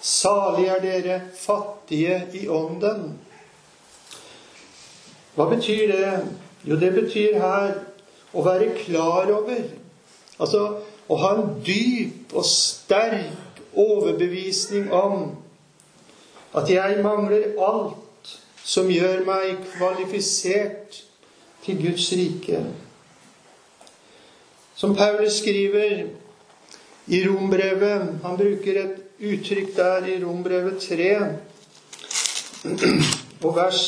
Salige 0.00 0.72
er 0.72 0.80
dere 0.80 1.20
fattige 1.36 2.16
i 2.32 2.48
ånden. 2.48 3.18
Hva 5.36 5.46
betyr 5.52 5.92
det? 5.92 6.10
Jo, 6.64 6.76
det 6.80 6.92
betyr 6.96 7.38
her 7.40 7.74
å 8.32 8.44
være 8.44 8.72
klar 8.78 9.30
over 9.32 9.64
Altså 10.42 10.62
å 11.06 11.16
ha 11.20 11.34
en 11.36 11.50
dyp 11.62 12.32
og 12.34 12.46
sterk 12.48 13.60
overbevisning 13.78 14.88
om 14.94 15.34
at 16.54 16.70
jeg 16.70 17.02
mangler 17.04 17.52
alt 17.62 18.32
som 18.64 18.88
gjør 18.90 19.22
meg 19.26 19.60
kvalifisert 19.74 21.02
til 21.64 21.80
Guds 21.82 22.08
rike. 22.16 22.62
Som 24.74 24.96
Paulus 24.96 25.38
skriver 25.42 26.06
i 27.06 27.20
Rombrevet 27.26 28.24
Han 28.24 28.38
bruker 28.40 28.80
et 28.80 28.96
uttrykk 29.20 29.74
der 29.76 30.08
i 30.08 30.16
Rombrevet 30.24 30.80
3 30.82 31.10
og 33.44 33.56
vers 33.56 33.82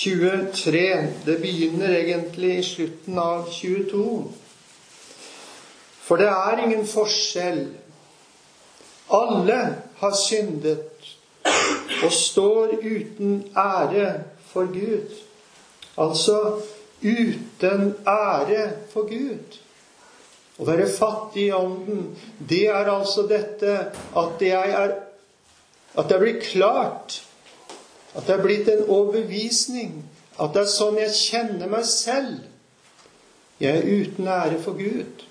23. 0.00 1.06
Det 1.24 1.40
begynner 1.40 1.88
egentlig 1.88 2.58
i 2.58 2.62
slutten 2.62 3.18
av 3.18 3.50
22. 3.52 4.04
For 6.06 6.16
det 6.16 6.28
er 6.32 6.62
ingen 6.64 6.86
forskjell. 6.88 7.66
Alle 9.12 9.58
har 10.00 10.16
syndet 10.16 11.10
og 12.00 12.12
står 12.16 12.78
uten 12.80 13.42
ære 13.58 14.08
for 14.52 14.72
Gud. 14.72 15.12
Altså 16.00 16.38
uten 17.02 17.94
ære 18.08 18.70
for 18.92 19.10
Gud. 19.10 19.58
Å 20.60 20.68
være 20.68 20.88
fattig 20.92 21.50
i 21.50 21.56
ånden, 21.56 22.06
det 22.48 22.66
er 22.72 22.88
altså 22.92 23.26
dette 23.28 23.76
at 24.16 24.44
jeg 24.44 24.76
er 24.82 24.98
At 25.98 26.06
det 26.06 26.20
blir 26.20 26.36
klart 26.38 27.16
at 28.14 28.26
det 28.26 28.34
er 28.34 28.42
blitt 28.42 28.68
en 28.68 28.86
overbevisning. 28.88 29.98
At 30.40 30.54
det 30.54 30.64
er 30.64 30.72
sånn 30.72 30.98
jeg 30.98 31.14
kjenner 31.14 31.70
meg 31.70 31.84
selv. 31.86 32.46
Jeg 33.60 33.76
er 33.76 33.90
uten 33.90 34.30
ære 34.32 34.58
for 34.62 34.78
Gud. 34.78 35.26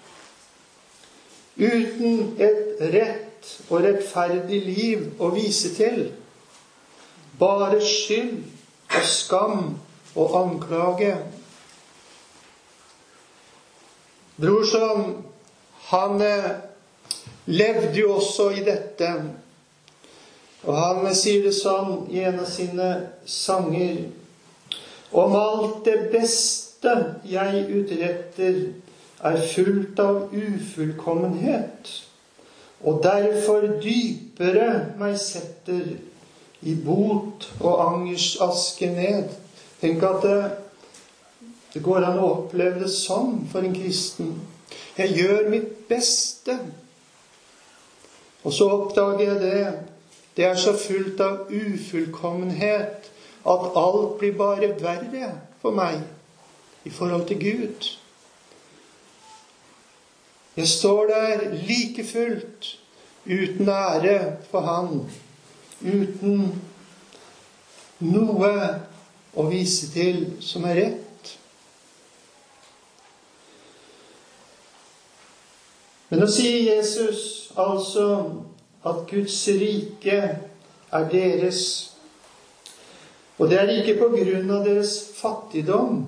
Uten 1.59 2.37
et 2.39 2.79
rett 2.93 3.49
og 3.69 3.81
rettferdig 3.83 4.61
liv 4.63 5.07
å 5.19 5.31
vise 5.33 5.73
til. 5.75 6.11
Bare 7.39 7.81
skyld 7.83 8.43
og 8.95 9.05
skam 9.07 9.65
og 10.15 10.37
anklage. 10.39 11.15
Brorson, 14.39 15.25
han 15.89 16.21
eh, 16.23 16.49
levde 17.45 17.97
jo 17.99 18.13
også 18.15 18.49
i 18.55 18.63
dette. 18.63 19.09
Og 20.67 20.75
han 20.75 21.15
sier 21.15 21.45
det 21.45 21.55
sånn 21.55 22.09
i 22.11 22.23
en 22.27 22.41
av 22.41 22.49
sine 22.49 22.89
sanger 23.27 24.09
Om 25.09 25.35
alt 25.35 25.85
det 25.87 26.09
beste 26.13 26.91
jeg 27.25 27.63
utretter, 27.73 28.59
er 29.19 29.39
fullt 29.51 29.99
av 29.99 30.29
ufullkommenhet, 30.31 31.89
og 32.87 33.01
derfor 33.03 33.65
dypere 33.83 34.93
meg 35.01 35.17
setter 35.19 35.89
i 36.61 36.75
bot 36.85 37.49
og 37.59 37.81
angers 37.83 38.37
aske 38.45 38.87
ned. 38.93 39.33
Tenk 39.81 40.05
at 40.07 40.23
det, 40.23 40.37
det 41.73 41.83
går 41.83 42.05
an 42.05 42.21
å 42.21 42.31
oppleve 42.37 42.83
det 42.85 42.93
sånn 42.93 43.41
for 43.51 43.65
en 43.65 43.75
kristen. 43.75 44.35
Jeg 44.95 45.15
gjør 45.19 45.51
mitt 45.51 45.73
beste. 45.89 46.55
Og 48.43 48.55
så 48.55 48.69
oppdager 48.71 49.33
jeg 49.33 49.41
det 49.43 49.61
det 50.37 50.45
er 50.45 50.55
så 50.55 50.75
fullt 50.77 51.19
av 51.19 51.49
ufullkommenhet 51.51 53.09
at 53.49 53.65
alt 53.75 54.17
blir 54.19 54.35
bare 54.37 54.73
verre 54.81 55.31
for 55.61 55.75
meg 55.75 56.01
i 56.85 56.91
forhold 56.93 57.27
til 57.27 57.39
Gud. 57.39 57.89
Jeg 60.55 60.67
står 60.67 61.05
der 61.07 61.43
like 61.67 62.05
fullt 62.07 62.79
uten 63.25 63.69
ære 63.69 64.37
for 64.51 64.59
Han, 64.59 65.05
uten 65.81 66.61
noe 67.99 68.53
å 69.35 69.45
vise 69.47 69.91
til 69.93 70.25
som 70.43 70.65
er 70.67 70.81
rett. 70.81 71.33
Men 76.09 76.23
nå 76.23 76.27
sier 76.31 76.63
Jesus 76.73 77.51
altså 77.59 78.07
at 78.85 78.95
Guds 79.09 79.47
rike 79.47 80.39
er 80.91 81.09
deres. 81.11 81.91
Og 83.37 83.49
det 83.49 83.59
er 83.59 83.69
ikke 83.71 83.99
på 83.99 84.09
grunn 84.13 84.51
av 84.51 84.65
deres 84.67 84.95
fattigdom, 85.15 86.05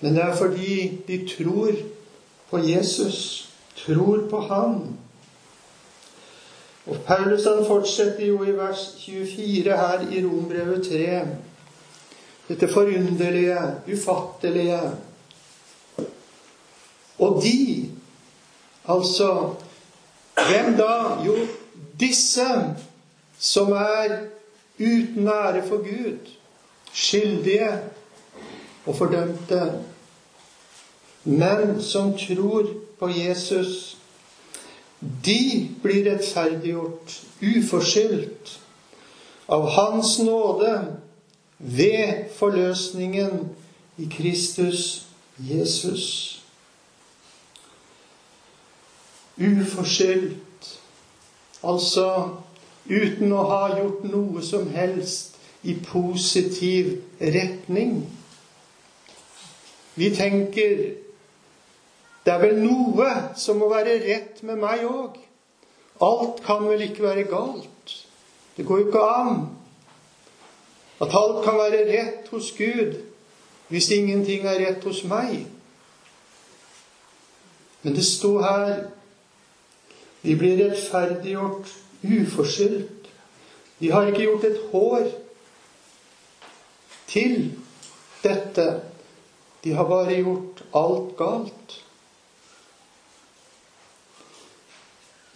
men 0.00 0.16
det 0.16 0.22
er 0.24 0.36
fordi 0.36 0.76
de 1.06 1.20
tror 1.28 1.76
på 2.50 2.58
Jesus, 2.58 3.48
tror 3.76 4.26
på 4.30 4.40
Han. 4.48 4.74
Og 6.86 6.96
Paulus 7.06 7.44
han 7.46 7.62
fortsetter 7.66 8.26
jo 8.26 8.42
i 8.42 8.56
vers 8.56 8.96
24 8.98 9.76
her 9.78 10.02
i 10.10 10.24
Rombrevet 10.24 10.88
3. 10.88 11.20
Dette 12.48 12.68
forunderlige, 12.68 13.58
ufattelige. 13.92 14.80
Og 17.18 17.42
de, 17.44 17.90
altså 18.88 19.54
hvem 20.48 20.76
da? 20.76 21.22
Jo, 21.26 21.36
disse 22.00 22.46
som 23.38 23.72
er 23.72 24.18
uten 24.78 25.28
ære 25.28 25.62
for 25.68 25.76
Gud, 25.76 26.18
skyldige 26.92 27.70
og 28.86 28.96
fordømte, 28.96 29.72
men 31.24 31.82
som 31.82 32.18
tror 32.18 32.66
på 32.98 33.08
Jesus. 33.08 33.98
De 35.24 35.70
blir 35.82 36.06
rettferdiggjort 36.12 37.14
uforskyldt 37.42 38.52
av 39.48 39.66
Hans 39.74 40.18
nåde 40.22 40.74
ved 41.58 42.30
forløsningen 42.38 43.48
i 43.98 44.06
Kristus 44.10 45.06
Jesus 45.38 46.31
uforskyldt. 49.42 50.70
Altså 51.62 52.06
uten 52.90 53.32
å 53.32 53.44
ha 53.50 53.62
gjort 53.76 54.06
noe 54.10 54.42
som 54.44 54.70
helst 54.74 55.38
i 55.62 55.76
positiv 55.86 56.96
retning. 57.20 58.02
Vi 59.94 60.10
tenker 60.16 60.82
det 62.22 62.30
er 62.30 62.38
vel 62.38 62.60
noe 62.62 63.08
som 63.38 63.58
må 63.58 63.68
være 63.70 63.98
rett 64.04 64.42
med 64.46 64.60
meg 64.62 64.84
òg. 64.86 65.18
Alt 66.02 66.42
kan 66.46 66.62
vel 66.68 66.84
ikke 66.86 67.02
være 67.02 67.26
galt. 67.30 67.96
Det 68.56 68.66
går 68.66 68.78
jo 68.78 68.86
ikke 68.90 69.02
an 69.02 69.40
at 71.02 71.14
alt 71.18 71.40
kan 71.44 71.58
være 71.58 71.82
rett 71.88 72.28
hos 72.30 72.52
Gud 72.54 73.00
hvis 73.72 73.90
ingenting 73.90 74.44
er 74.46 74.60
rett 74.60 74.84
hos 74.84 75.00
meg. 75.08 75.46
Men 77.82 77.96
det 77.96 78.04
sto 78.06 78.36
her 78.38 78.84
de 80.22 80.36
blir 80.38 80.58
rettferdiggjort 80.58 81.72
uforskyldt. 82.02 83.10
De 83.78 83.90
har 83.90 84.06
ikke 84.06 84.22
gjort 84.22 84.44
et 84.44 84.60
hår 84.70 85.08
til 87.10 87.36
dette. 88.22 88.66
De 89.64 89.74
har 89.74 89.88
bare 89.90 90.20
gjort 90.22 90.62
alt 90.74 91.16
galt. 91.18 91.78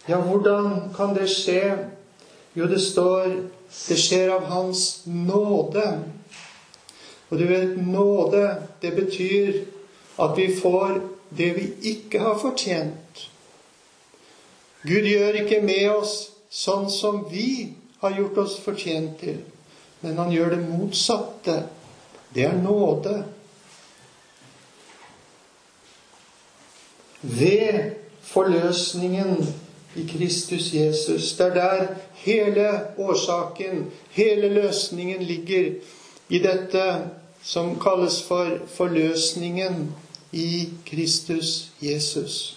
Ja, 0.06 0.20
hvordan 0.22 0.92
kan 0.96 1.14
det 1.14 1.26
skje? 1.30 1.76
Jo, 2.54 2.66
det 2.70 2.80
står 2.80 3.26
det 3.88 3.96
skjer 3.98 4.30
av 4.36 4.46
Hans 4.50 5.02
nåde. 5.06 5.86
Og 7.28 7.38
du 7.38 7.46
vet, 7.48 7.74
nåde, 7.82 8.44
det 8.82 8.94
betyr 8.94 9.64
at 10.22 10.36
vi 10.38 10.46
får 10.54 11.00
det 11.36 11.50
vi 11.56 11.66
ikke 11.90 12.22
har 12.22 12.38
fortjent. 12.38 13.26
Gud 14.86 15.08
gjør 15.08 15.40
ikke 15.42 15.60
med 15.66 15.90
oss 15.90 16.14
sånn 16.52 16.86
som 16.92 17.24
vi 17.30 17.74
har 18.02 18.14
gjort 18.16 18.38
oss 18.44 18.58
fortjent 18.62 19.18
til, 19.20 19.40
men 20.02 20.18
han 20.20 20.32
gjør 20.32 20.54
det 20.54 20.62
motsatte. 20.68 21.62
det 22.34 22.44
er 22.44 22.56
nåde. 22.62 23.24
Ved 27.22 27.92
forløsningen 28.22 29.46
i 29.96 30.06
Kristus 30.06 30.74
Jesus. 30.74 31.32
Det 31.32 31.46
er 31.46 31.54
der 31.54 31.86
hele 32.14 32.80
årsaken, 32.98 33.86
hele 34.10 34.48
løsningen 34.48 35.22
ligger 35.22 35.72
i 36.28 36.38
dette 36.38 37.08
som 37.42 37.80
kalles 37.80 38.22
for 38.22 38.58
forløsningen 38.66 39.94
i 40.32 40.68
Kristus 40.86 41.68
Jesus. 41.80 42.55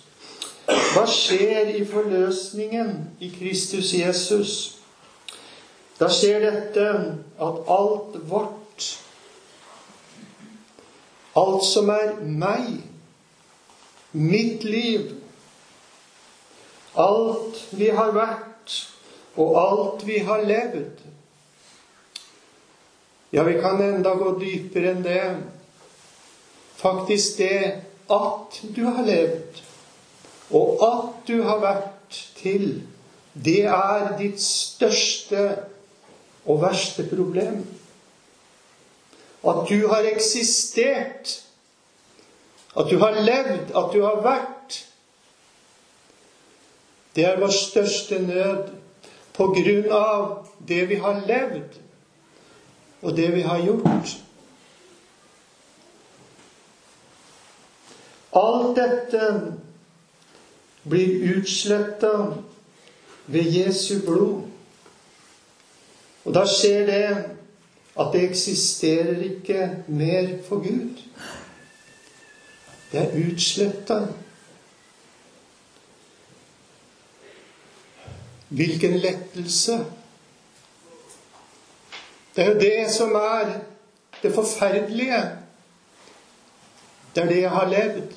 Hva 0.69 1.05
skjer 1.09 1.71
i 1.79 1.85
forløsningen 1.87 2.91
i 3.19 3.29
Kristus 3.33 3.93
Jesus? 3.93 4.55
Da 5.99 6.09
skjer 6.13 6.43
dette 6.45 6.85
at 7.41 7.71
alt 7.75 8.19
vårt, 8.29 8.85
alt 11.39 11.65
som 11.65 11.89
er 11.93 12.13
meg, 12.21 12.69
mitt 14.13 14.63
liv, 14.63 15.11
alt 16.99 17.59
vi 17.71 17.89
har 17.93 18.13
vært, 18.15 18.77
og 19.39 19.55
alt 19.59 20.07
vi 20.07 20.23
har 20.25 20.43
levd 20.43 21.05
Ja, 23.31 23.43
vi 23.43 23.59
kan 23.61 23.81
enda 23.81 24.15
gå 24.17 24.31
dypere 24.41 24.89
enn 24.89 25.03
det. 25.05 25.21
Faktisk 26.79 27.37
det 27.37 27.83
at 28.09 28.55
du 28.75 28.87
har 28.87 29.05
levd, 29.05 29.59
og 30.49 30.79
at 30.85 31.27
du 31.27 31.41
har 31.45 31.59
vært 31.61 32.21
til, 32.39 32.81
det 33.33 33.65
er 33.69 34.15
ditt 34.17 34.41
største 34.41 35.43
og 36.49 36.61
verste 36.63 37.05
problem. 37.09 37.61
At 39.47 39.69
du 39.69 39.87
har 39.87 40.07
eksistert, 40.09 41.35
at 42.77 42.89
du 42.89 42.97
har 42.99 43.21
levd, 43.21 43.69
at 43.77 43.93
du 43.93 44.01
har 44.03 44.23
vært. 44.25 44.79
Det 47.15 47.25
er 47.25 47.39
vår 47.39 47.53
største 47.53 48.19
nød 48.21 48.73
på 49.37 49.51
grunn 49.55 49.93
av 49.95 50.49
det 50.67 50.81
vi 50.89 50.97
har 50.99 51.21
levd, 51.27 51.77
og 53.01 53.15
det 53.17 53.29
vi 53.35 53.45
har 53.45 53.61
gjort. 53.63 54.17
Alt 58.39 58.75
dette 58.77 59.23
blir 60.89 61.37
utsletta 61.37 62.13
ved 63.27 63.51
Jesu 63.53 63.99
blod. 64.05 64.41
Og 66.25 66.33
da 66.33 66.45
skjer 66.49 66.85
det 66.85 67.03
at 67.99 68.13
det 68.13 68.23
eksisterer 68.29 69.21
ikke 69.23 69.69
mer 69.87 70.27
for 70.47 70.63
Gud. 70.63 71.03
Det 72.91 72.99
er 72.99 73.15
utsletta. 73.21 73.99
Hvilken 78.49 78.97
lettelse! 78.97 79.85
Det 82.35 82.45
er 82.45 82.53
jo 82.53 82.59
det 82.59 82.91
som 82.93 83.15
er 83.15 83.59
det 84.23 84.33
forferdelige. 84.35 85.21
Det 87.15 87.23
er 87.23 87.27
det 87.27 87.41
jeg 87.41 87.49
har 87.49 87.69
levd. 87.69 88.15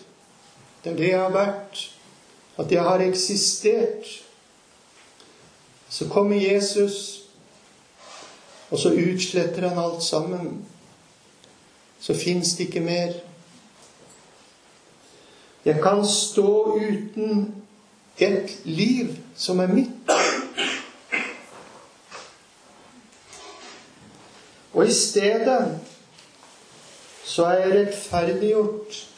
Det 0.84 0.92
er 0.92 0.96
det 0.96 1.08
jeg 1.08 1.20
har 1.20 1.34
vært 1.34 1.91
at 2.58 2.72
jeg 2.72 2.82
har 2.82 2.98
eksistert. 2.98 4.24
Så 5.88 6.08
kommer 6.08 6.36
Jesus, 6.36 7.22
og 8.70 8.78
så 8.78 8.88
utsletter 8.88 9.68
han 9.68 9.78
alt 9.78 10.02
sammen. 10.02 10.64
Så 12.00 12.14
fins 12.14 12.54
det 12.54 12.66
ikke 12.66 12.80
mer. 12.80 13.12
Jeg 15.64 15.82
kan 15.82 16.06
stå 16.06 16.78
uten 16.80 17.54
et 18.18 18.60
liv 18.64 19.16
som 19.36 19.60
er 19.60 19.66
mitt. 19.66 20.10
Og 24.72 24.86
i 24.88 24.92
stedet 24.92 25.80
så 27.24 27.44
er 27.44 27.58
jeg 27.58 27.74
rettferdiggjort 27.76 29.11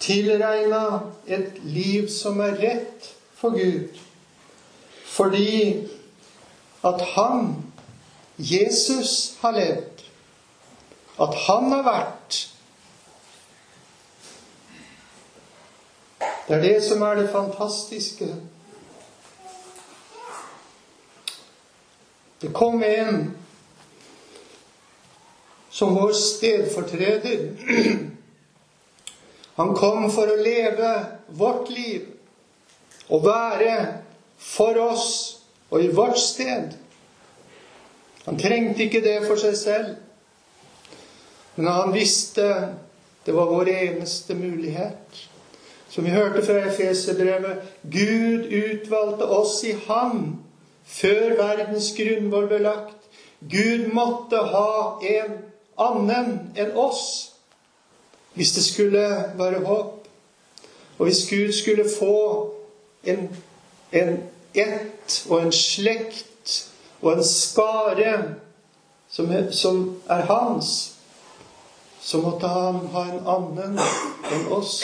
tilregna 0.00 1.00
et 1.26 1.60
liv 1.64 2.08
som 2.08 2.40
er 2.40 2.58
rett 2.60 3.10
for 3.36 3.56
Gud. 3.56 3.98
Fordi 5.04 5.88
at 6.84 7.00
han, 7.14 7.56
Jesus, 8.38 9.34
har 9.40 9.52
levd. 9.52 10.04
At 11.20 11.34
han 11.46 11.72
har 11.72 11.82
vært. 11.84 12.38
Det 16.48 16.56
er 16.56 16.62
det 16.62 16.78
som 16.84 17.02
er 17.02 17.14
det 17.14 17.28
fantastiske. 17.30 18.26
Det 22.40 22.54
kom 22.56 22.82
en 22.82 23.36
som 25.70 25.94
vår 25.94 26.12
stedfortreder 26.12 27.50
han 29.60 29.74
kom 29.76 30.06
for 30.08 30.30
å 30.30 30.40
leve 30.40 30.90
vårt 31.36 31.68
liv 31.68 32.06
og 33.10 33.24
være 33.26 33.74
for 34.40 34.78
oss 34.80 35.08
og 35.70 35.84
i 35.84 35.90
vårt 35.94 36.18
sted. 36.18 36.72
Han 38.24 38.38
trengte 38.40 38.86
ikke 38.86 39.02
det 39.04 39.18
for 39.26 39.40
seg 39.40 39.56
selv, 39.58 39.90
men 41.56 41.68
han 41.68 41.92
visste 41.92 42.46
det 43.26 43.34
var 43.36 43.50
vår 43.50 43.68
eneste 43.68 44.34
mulighet. 44.34 45.18
Som 45.90 46.06
vi 46.06 46.14
hørte 46.14 46.40
fra 46.46 46.62
Efeserbrevet 46.70 47.66
Gud 47.82 48.46
utvalgte 48.48 49.26
oss 49.28 49.58
i 49.68 49.74
Han 49.88 50.38
før 50.86 51.34
verdens 51.36 51.90
grunnvoll 51.98 52.48
ble 52.48 52.62
lagt. 52.64 52.96
Gud 53.40 53.90
måtte 53.92 54.40
ha 54.54 55.00
en 55.04 55.36
annen 55.76 56.32
enn 56.56 56.72
oss 56.78 57.29
hvis 58.34 58.52
det 58.52 58.64
skulle 58.64 59.08
være 59.34 59.64
håp, 59.64 60.06
og 60.98 61.06
hvis 61.06 61.30
Gud 61.30 61.52
skulle 61.52 61.84
få 61.98 62.54
en, 63.04 63.36
en 63.92 64.18
ett 64.54 65.26
og 65.28 65.42
en 65.42 65.52
slekt 65.52 66.68
og 67.02 67.12
en 67.12 67.24
skare 67.24 68.34
som 69.10 69.32
som 69.50 69.96
er 70.08 70.22
hans, 70.22 70.92
så 72.00 72.20
måtte 72.20 72.48
han 72.48 72.86
ha 72.92 73.04
en 73.04 73.26
annen 73.26 73.78
enn 74.32 74.46
oss. 74.52 74.82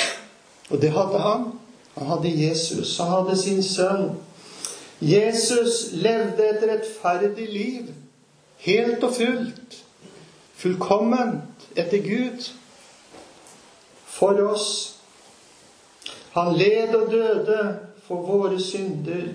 Og 0.71 0.83
det 0.83 0.91
hadde 0.91 1.19
han. 1.19 1.47
Han 1.95 2.07
hadde 2.07 2.33
Jesus. 2.47 2.99
Han 2.99 3.11
hadde 3.11 3.37
sin 3.41 3.63
sønn. 3.63 4.11
Jesus 5.01 5.93
levde 5.93 6.49
et 6.49 6.67
rettferdig 6.71 7.49
liv. 7.53 7.89
Helt 8.59 9.05
og 9.05 9.15
fullt. 9.15 9.79
Fullkomment 10.57 11.69
etter 11.77 12.03
Gud 12.05 12.51
for 14.19 14.41
oss. 14.49 14.99
Han 16.33 16.57
led 16.57 16.95
og 16.95 17.11
døde 17.13 17.79
for 18.07 18.27
våre 18.27 18.61
synder. 18.61 19.29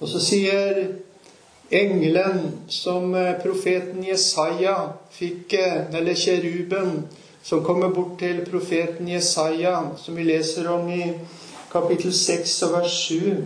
Og 0.00 0.08
så 0.08 0.20
sier 0.22 0.80
engelen 1.70 2.40
som 2.70 3.14
eh, 3.14 3.34
profeten 3.42 4.04
Jesaja 4.06 4.76
fikk, 5.14 5.54
eh, 5.58 5.88
eller 5.98 6.14
kjeruben, 6.14 7.02
som 7.42 7.64
kommer 7.64 7.90
bort 7.94 8.18
til 8.18 8.44
profeten 8.46 9.08
Jesaja, 9.08 9.80
som 9.98 10.16
vi 10.16 10.26
leser 10.28 10.68
om 10.70 10.88
i 10.90 11.12
kapittel 11.72 12.14
6 12.14 12.62
og 12.62 12.76
vers 12.78 12.98
7. 13.08 13.44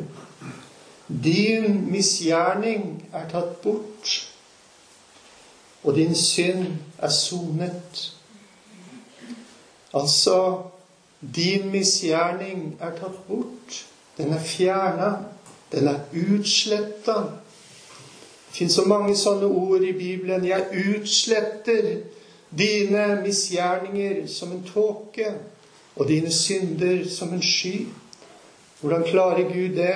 Din 1.24 1.78
misgjerning 1.92 3.04
er 3.12 3.28
tatt 3.30 3.60
bort, 3.64 4.16
og 5.82 5.96
din 5.96 6.14
synd 6.14 6.66
er 6.98 7.12
sonet. 7.12 8.12
Altså 9.94 10.62
Din 11.34 11.70
misgjerning 11.70 12.76
er 12.80 12.90
tatt 12.98 13.18
bort. 13.28 13.76
Den 14.16 14.32
er 14.32 14.42
fjerna. 14.42 15.10
Den 15.72 15.88
er 15.88 16.00
utsletta. 16.12 17.14
Det 18.48 18.58
fins 18.58 18.74
så 18.74 18.84
mange 18.84 19.14
sånne 19.16 19.46
ord 19.46 19.82
i 19.86 19.92
Bibelen. 19.92 20.44
Jeg 20.44 20.66
utsletter 20.96 22.02
dine 22.58 23.22
misgjerninger 23.22 24.26
som 24.28 24.52
en 24.52 24.64
tåke, 24.66 25.30
og 25.96 26.08
dine 26.08 26.32
synder 26.32 27.08
som 27.08 27.32
en 27.32 27.42
sky. 27.42 27.86
Hvordan 28.80 29.04
klarer 29.04 29.48
Gud 29.48 29.76
det? 29.76 29.94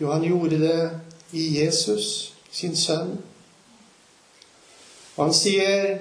Jo, 0.00 0.10
han 0.10 0.22
gjorde 0.22 0.60
det 0.60 0.90
i 1.32 1.62
Jesus, 1.62 2.34
sin 2.50 2.76
sønn. 2.76 3.20
Og 5.16 5.24
han 5.24 5.34
sier 5.34 5.98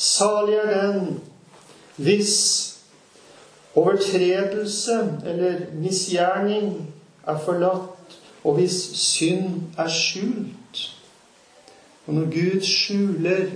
Salig 0.00 0.56
er 0.56 0.70
den 0.70 1.20
hvis 2.00 2.36
overtredelse 3.76 5.20
eller 5.26 5.58
misgjerning 5.76 6.94
er 7.26 7.38
forlatt, 7.44 8.16
og 8.44 8.54
hvis 8.54 8.78
synd 8.96 9.60
er 9.78 9.88
skjult. 9.92 10.80
Og 12.06 12.14
når 12.14 12.30
Gud 12.32 12.64
skjuler 12.64 13.50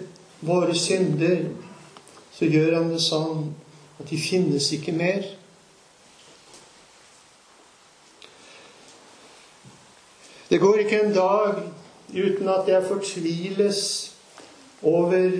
våre 0.44 0.74
synder, 0.76 1.48
så 2.32 2.44
gjør 2.44 2.76
han 2.76 2.92
det 2.92 3.00
sånn 3.00 3.48
at 4.02 4.10
de 4.10 4.20
finnes 4.20 4.68
ikke 4.76 4.92
mer. 4.92 5.24
Det 10.52 10.60
går 10.60 10.84
ikke 10.84 11.00
en 11.06 11.16
dag 11.16 11.62
uten 12.12 12.48
at 12.52 12.68
jeg 12.68 12.88
fortviles 12.92 13.84
over 14.84 15.30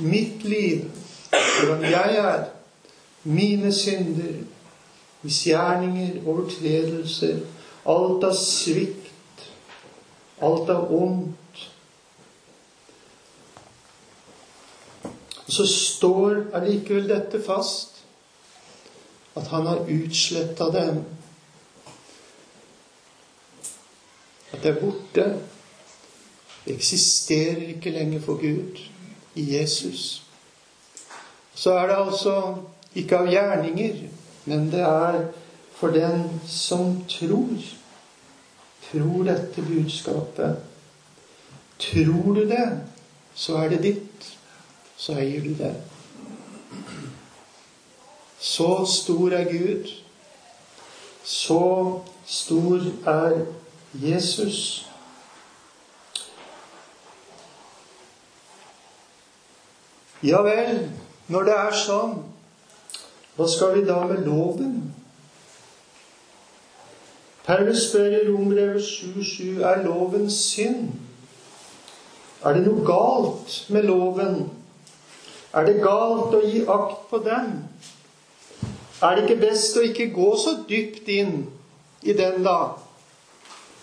mitt 0.00 0.44
liv, 0.44 0.90
hvordan 1.30 1.82
jeg 1.82 2.16
er, 2.16 2.44
mine 3.22 3.72
synder, 3.72 4.32
misgjerninger, 5.22 6.22
overtredelser, 6.26 7.40
alt 7.88 8.24
av 8.24 8.34
svikt, 8.36 9.44
alt 10.40 10.70
av 10.72 10.92
ondt. 10.96 11.64
Og 15.46 15.52
så 15.52 15.66
står 15.66 16.44
allikevel 16.56 17.08
dette 17.10 17.42
fast, 17.44 18.00
at 19.36 19.50
han 19.52 19.66
har 19.66 19.88
utsletta 19.90 20.70
dem. 20.74 21.02
At 24.50 24.62
det 24.62 24.72
er 24.72 24.80
borte. 24.80 25.26
Det 26.64 26.74
eksisterer 26.76 27.68
ikke 27.74 27.92
lenger 27.94 28.20
for 28.20 28.40
Gud 28.40 28.89
i 29.34 29.56
Jesus. 29.56 30.22
Så 31.54 31.72
er 31.72 31.86
det 31.86 31.96
altså 31.96 32.54
ikke 32.94 33.18
av 33.18 33.28
gjerninger, 33.30 34.02
men 34.44 34.70
det 34.72 34.80
er 34.80 35.20
for 35.76 35.94
den 35.94 36.40
som 36.48 37.04
tror. 37.08 37.62
Tror 38.90 39.24
dette 39.24 39.62
budskapet. 39.62 40.56
Tror 41.78 42.34
du 42.34 42.44
det, 42.48 42.80
så 43.34 43.56
er 43.56 43.68
det 43.68 43.82
ditt. 43.82 44.26
Så 44.96 45.16
eier 45.16 45.44
du 45.44 45.54
det. 45.56 45.74
Så 48.40 48.84
stor 48.86 49.32
er 49.32 49.44
Gud. 49.52 49.88
Så 51.24 52.00
stor 52.26 52.80
er 53.06 53.44
Jesus. 53.94 54.89
Ja 60.22 60.42
vel, 60.44 60.90
når 61.32 61.46
det 61.48 61.52
er 61.56 61.76
sånn, 61.76 62.16
hva 63.36 63.46
skal 63.48 63.78
vi 63.78 63.86
da 63.88 64.02
med 64.04 64.26
loven? 64.26 64.74
Paulus 67.46 67.86
spør 67.88 68.18
i 68.18 68.24
Rombrevet 68.26 68.84
7,7.: 68.84 69.62
Er 69.64 69.80
loven 69.86 70.28
synd? 70.30 70.90
Er 72.44 72.56
det 72.56 72.66
noe 72.66 72.84
galt 72.84 73.56
med 73.72 73.88
loven? 73.88 74.42
Er 75.56 75.64
det 75.66 75.80
galt 75.82 76.36
å 76.36 76.42
gi 76.44 76.66
akt 76.68 77.08
på 77.10 77.22
den? 77.24 77.48
Er 79.00 79.16
det 79.16 79.24
ikke 79.24 79.40
best 79.48 79.76
å 79.80 79.86
ikke 79.88 80.10
gå 80.12 80.28
så 80.36 80.58
dypt 80.68 81.08
inn 81.08 81.46
i 82.04 82.12
den, 82.12 82.44
da? 82.44 82.76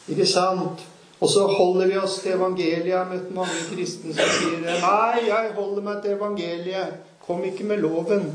Ikke 0.07 0.25
sant? 0.29 0.85
Og 1.19 1.29
så 1.29 1.47
holder 1.47 1.87
vi 1.87 1.97
oss 1.97 2.19
til 2.21 2.35
evangeliet. 2.35 2.87
Jeg 2.87 2.97
har 2.97 3.09
møtt 3.09 3.31
mange 3.33 3.61
kristne 3.71 4.13
som 4.13 4.33
sier 4.37 4.59
det. 4.61 4.75
Nei, 4.83 5.23
jeg 5.25 5.53
holder 5.55 5.85
meg 5.85 6.03
til 6.03 6.13
evangeliet. 6.13 6.99
Kom 7.25 7.41
ikke 7.43 7.65
med 7.65 7.81
loven. 7.81 8.29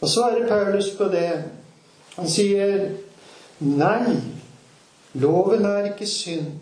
Og 0.00 0.08
så 0.08 0.22
er 0.28 0.38
det 0.38 0.48
Paulus 0.48 0.90
på 0.96 1.10
det. 1.12 1.28
Han 2.16 2.28
sier 2.30 2.72
nei, 3.60 4.16
loven 5.20 5.64
er 5.68 5.90
ikke 5.92 6.08
synd. 6.08 6.54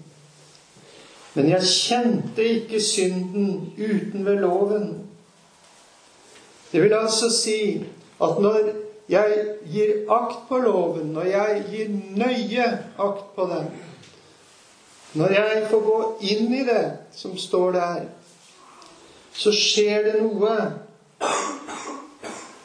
Men 1.35 1.51
jeg 1.51 1.67
kjente 1.67 2.47
ikke 2.47 2.81
synden 2.83 3.73
uten 3.79 4.27
ved 4.27 4.43
loven. 4.43 4.89
Det 6.73 6.83
vil 6.83 6.95
altså 6.95 7.31
si 7.31 7.85
at 8.23 8.41
når 8.43 8.84
jeg 9.09 9.41
gir 9.69 10.13
akt 10.13 10.47
på 10.49 10.59
loven, 10.65 11.13
når 11.13 11.27
jeg 11.29 11.65
gir 11.71 11.91
nøye 12.17 12.69
akt 12.99 13.27
på 13.37 13.49
den, 13.51 13.67
når 15.15 15.35
jeg 15.37 15.67
får 15.71 15.83
gå 15.87 15.99
inn 16.33 16.55
i 16.55 16.65
det 16.67 16.85
som 17.15 17.37
står 17.39 17.77
der, 17.77 18.07
så 19.35 19.53
skjer 19.55 20.09
det 20.09 20.15
noe. 20.23 20.55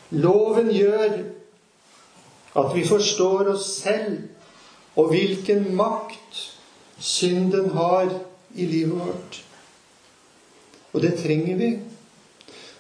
Loven 0.09 0.71
gjør 0.73 1.19
at 2.59 2.71
vi 2.73 2.85
forstår 2.87 3.51
oss 3.53 3.67
selv 3.83 4.97
og 4.97 5.11
hvilken 5.11 5.69
makt 5.77 6.39
synden 6.99 7.69
har 7.75 8.09
i 8.55 8.65
livet 8.65 8.97
vårt. 8.97 9.43
Og 10.93 11.01
det 11.01 11.13
trenger 11.21 11.59
vi. 11.59 11.69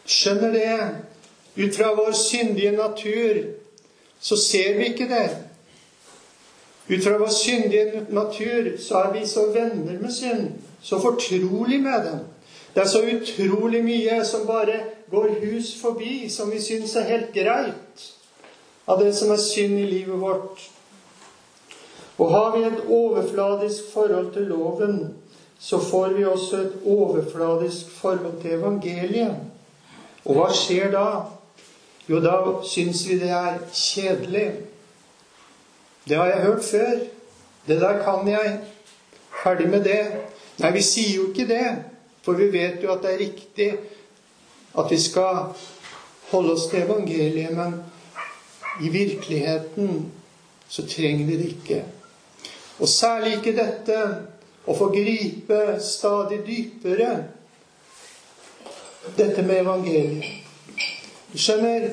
Skjønner 0.09 0.51
det? 0.51 0.79
Ut 1.59 1.75
fra 1.75 1.95
vår 1.95 2.11
syndige 2.11 2.71
natur 2.71 3.43
så 4.19 4.37
ser 4.37 4.77
vi 4.77 4.85
ikke 4.93 5.07
det. 5.07 5.29
Ut 6.89 7.03
fra 7.03 7.17
vår 7.17 7.27
syndige 7.27 8.05
natur 8.09 8.77
så 8.79 9.03
er 9.03 9.13
vi 9.13 9.25
så 9.27 9.45
venner 9.51 9.99
med 9.99 10.11
synd, 10.11 10.47
så 10.81 10.99
fortrolig 10.99 11.81
med 11.83 12.05
den. 12.05 12.19
Det 12.75 12.81
er 12.81 12.87
så 12.87 13.01
utrolig 13.01 13.83
mye 13.83 14.21
som 14.25 14.47
bare 14.47 14.79
går 15.11 15.35
hus 15.41 15.73
forbi, 15.81 16.29
som 16.29 16.51
vi 16.51 16.61
syns 16.61 16.95
er 16.95 17.09
helt 17.09 17.33
greit, 17.33 18.05
av 18.87 19.03
det 19.03 19.11
som 19.15 19.31
er 19.31 19.41
synd 19.41 19.79
i 19.79 19.87
livet 19.89 20.21
vårt. 20.21 20.69
Og 22.17 22.31
har 22.31 22.55
vi 22.57 22.63
et 22.63 22.85
overfladisk 22.87 23.91
forhold 23.93 24.31
til 24.33 24.47
loven, 24.47 25.13
så 25.59 25.79
får 25.79 26.07
vi 26.15 26.25
også 26.25 26.57
et 26.57 26.79
overfladisk 26.85 27.91
forhold 27.99 28.41
til 28.41 28.51
evangeliet. 28.51 29.35
Og 30.25 30.35
hva 30.35 30.47
skjer 30.55 30.91
da? 30.95 31.05
Jo, 32.09 32.17
da 32.19 32.39
syns 32.65 33.03
vi 33.05 33.19
det 33.21 33.29
er 33.29 33.59
kjedelig. 33.69 34.47
Det 36.09 36.17
har 36.17 36.31
jeg 36.31 36.41
hørt 36.41 36.63
før. 36.65 37.03
Det 37.67 37.81
der 37.81 38.03
kan 38.03 38.27
jeg. 38.27 38.59
Ferdig 39.43 39.69
med 39.69 39.83
det. 39.85 40.01
Nei, 40.57 40.71
vi 40.73 40.81
sier 40.81 41.19
jo 41.19 41.27
ikke 41.29 41.45
det. 41.51 41.67
For 42.25 42.39
vi 42.39 42.49
vet 42.51 42.81
jo 42.83 42.89
at 42.95 43.05
det 43.05 43.13
er 43.13 43.21
riktig 43.21 43.69
at 44.77 44.89
vi 44.89 44.99
skal 45.01 45.53
holde 46.31 46.53
oss 46.57 46.65
til 46.71 46.81
evangeliet. 46.81 47.53
Men 47.53 47.77
i 48.81 48.89
virkeligheten 48.89 50.11
så 50.69 50.87
trenger 50.87 51.25
vi 51.25 51.37
det 51.37 51.53
ikke. 51.53 51.83
Og 52.79 52.89
særlig 52.89 53.37
ikke 53.37 53.57
dette 53.59 54.01
å 54.65 54.73
få 54.73 54.89
gripe 54.93 55.77
stadig 55.83 56.41
dypere 56.47 57.15
dette 59.17 59.45
med 59.45 59.61
evangeliet. 59.61 60.38
Du 61.33 61.37
skjønner, 61.37 61.91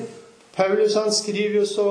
Paulus 0.55 0.95
han 0.97 1.13
skriver 1.13 1.59
jo 1.59 1.65
så 1.65 1.87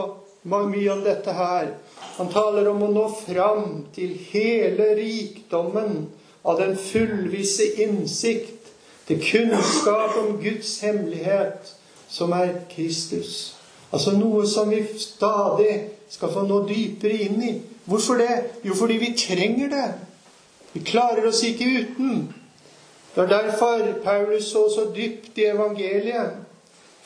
mye 0.46 0.92
om 0.92 1.02
dette 1.04 1.32
her. 1.32 1.74
Han 2.16 2.30
taler 2.32 2.66
om 2.70 2.82
å 2.82 2.92
nå 2.92 3.04
fram 3.20 3.66
til 3.94 4.16
hele 4.32 4.88
rikdommen 4.98 6.08
av 6.46 6.58
den 6.58 6.74
fullvisse 6.78 7.68
innsikt, 7.82 8.72
til 9.06 9.20
kunnskap 9.22 10.16
om 10.18 10.32
Guds 10.42 10.80
hemmelighet, 10.82 11.68
som 12.10 12.32
er 12.34 12.56
Kristus. 12.72 13.54
Altså 13.94 14.16
noe 14.18 14.42
som 14.50 14.70
vi 14.70 14.80
stadig 14.98 15.76
skal 16.10 16.32
få 16.34 16.42
nå 16.46 16.64
dypere 16.66 17.20
inn 17.28 17.38
i. 17.42 17.52
Hvorfor 17.86 18.18
det? 18.18 18.40
Jo, 18.66 18.74
fordi 18.74 18.96
vi 18.98 19.12
trenger 19.18 19.70
det. 19.70 19.86
Vi 20.72 20.82
klarer 20.86 21.28
oss 21.30 21.44
ikke 21.46 21.68
uten. 21.82 22.26
Det 23.14 23.22
er 23.22 23.30
derfor 23.30 23.86
Paulus 24.04 24.50
så 24.50 24.66
så 24.74 24.88
dypt 24.96 25.38
i 25.38 25.46
evangeliet. 25.52 26.45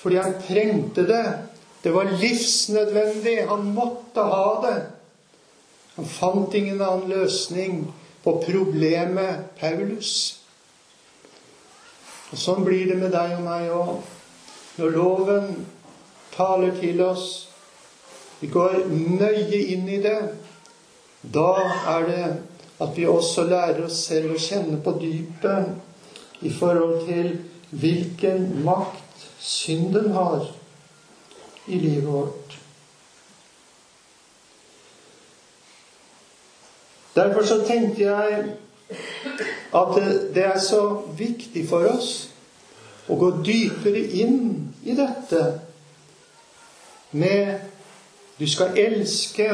Fordi 0.01 0.16
han 0.16 0.36
trengte 0.46 1.05
det. 1.09 1.24
Det 1.82 1.92
var 1.92 2.11
livsnødvendig. 2.20 3.48
Han 3.48 3.64
måtte 3.74 4.20
ha 4.20 4.48
det. 4.64 4.76
Han 5.96 6.09
fant 6.09 6.55
ingen 6.55 6.80
annen 6.80 7.09
løsning 7.11 7.82
på 8.24 8.36
problemet 8.44 9.51
Paulus. 9.61 10.12
Og 12.30 12.38
Sånn 12.38 12.64
blir 12.64 12.86
det 12.88 12.96
med 13.01 13.12
deg 13.12 13.36
og 13.36 13.44
meg 13.44 13.72
òg. 13.74 13.94
Når 14.80 14.94
loven 14.96 15.48
taler 16.32 16.72
til 16.78 17.03
oss, 17.05 17.26
vi 18.40 18.48
går 18.48 18.86
nøye 18.88 19.61
inn 19.74 19.88
i 19.90 19.98
det, 20.01 20.20
da 21.20 21.51
er 21.96 22.07
det 22.09 22.24
at 22.80 22.96
vi 22.96 23.05
også 23.09 23.44
lærer 23.51 23.82
oss 23.84 23.98
selv 24.07 24.32
å 24.32 24.40
kjenne 24.40 24.78
på 24.80 24.94
dypet 25.03 26.46
i 26.48 26.53
forhold 26.55 27.03
til 27.11 27.34
hvilken 27.82 28.46
makt 28.64 28.99
synden 29.41 30.12
har 30.12 30.47
i 31.66 31.78
livet 31.78 32.07
vårt. 32.07 32.59
Derfor 37.14 37.47
så 37.47 37.64
tenkte 37.66 38.03
jeg 38.03 38.57
at 39.74 39.95
det 40.34 40.45
er 40.45 40.59
så 40.59 41.03
viktig 41.18 41.66
for 41.68 41.88
oss 41.91 42.12
å 43.11 43.16
gå 43.18 43.30
dypere 43.45 44.03
inn 44.22 44.41
i 44.86 44.95
dette 44.99 45.45
med 47.11 47.66
Du 48.41 48.47
skal 48.49 48.78
elske 48.80 49.47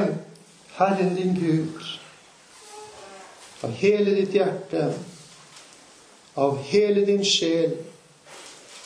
Herren 0.76 1.16
din 1.16 1.32
Gud 1.34 1.80
av 3.66 3.72
hele 3.80 4.12
ditt 4.14 4.34
hjerte, 4.36 4.92
av 6.34 6.58
hele 6.68 7.02
din 7.08 7.24
sjel, 7.24 7.72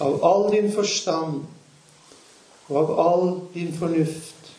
av 0.00 0.24
all 0.24 0.50
din 0.52 0.70
forstand 0.72 1.42
og 2.70 2.76
av 2.76 2.90
all 3.00 3.24
din 3.54 3.72
fornuft. 3.76 4.52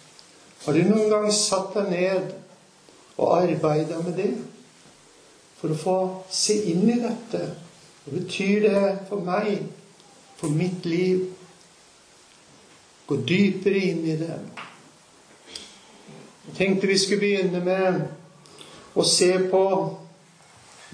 Har 0.65 0.77
du 0.77 0.83
noen 0.85 1.09
gang 1.09 1.27
satt 1.33 1.73
deg 1.77 1.89
ned 1.89 2.33
og 3.17 3.37
arbeida 3.39 4.01
med 4.03 4.17
det? 4.19 4.33
For 5.61 5.73
å 5.73 5.77
få 5.77 5.97
se 6.33 6.57
inn 6.73 6.89
i 6.89 6.99
dette. 7.01 7.41
Hva 8.03 8.15
betyr 8.17 8.65
det 8.65 8.83
for 9.09 9.23
meg, 9.25 9.63
for 10.37 10.53
mitt 10.53 10.85
liv? 10.89 11.27
Gå 13.07 13.17
dypere 13.27 13.81
inn 13.91 14.05
i 14.09 14.17
det. 14.19 14.37
Jeg 16.47 16.55
tenkte 16.57 16.89
vi 16.89 16.97
skulle 16.97 17.21
begynne 17.21 17.61
med 17.63 18.01
å 18.97 19.05
se 19.07 19.31
på 19.51 19.65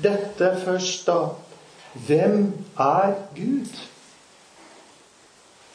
dette 0.03 0.51
først, 0.63 1.07
da. 1.07 1.31
Hvem 2.07 2.51
er 2.77 3.15
Gud? 3.35 3.86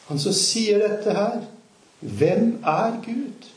Han 0.07 0.19
som 0.19 0.33
sier 0.35 0.81
dette 0.83 1.15
her. 1.15 1.41
Hvem 1.99 2.63
er 2.67 2.99
Gud? 3.05 3.49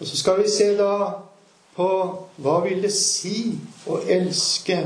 Og 0.00 0.06
så 0.06 0.16
skal 0.16 0.42
vi 0.42 0.48
se 0.50 0.76
da 0.76 0.94
på 1.76 1.88
hva 2.36 2.56
vil 2.64 2.82
det 2.82 2.92
si 2.92 3.54
å 3.88 4.00
elske 4.08 4.82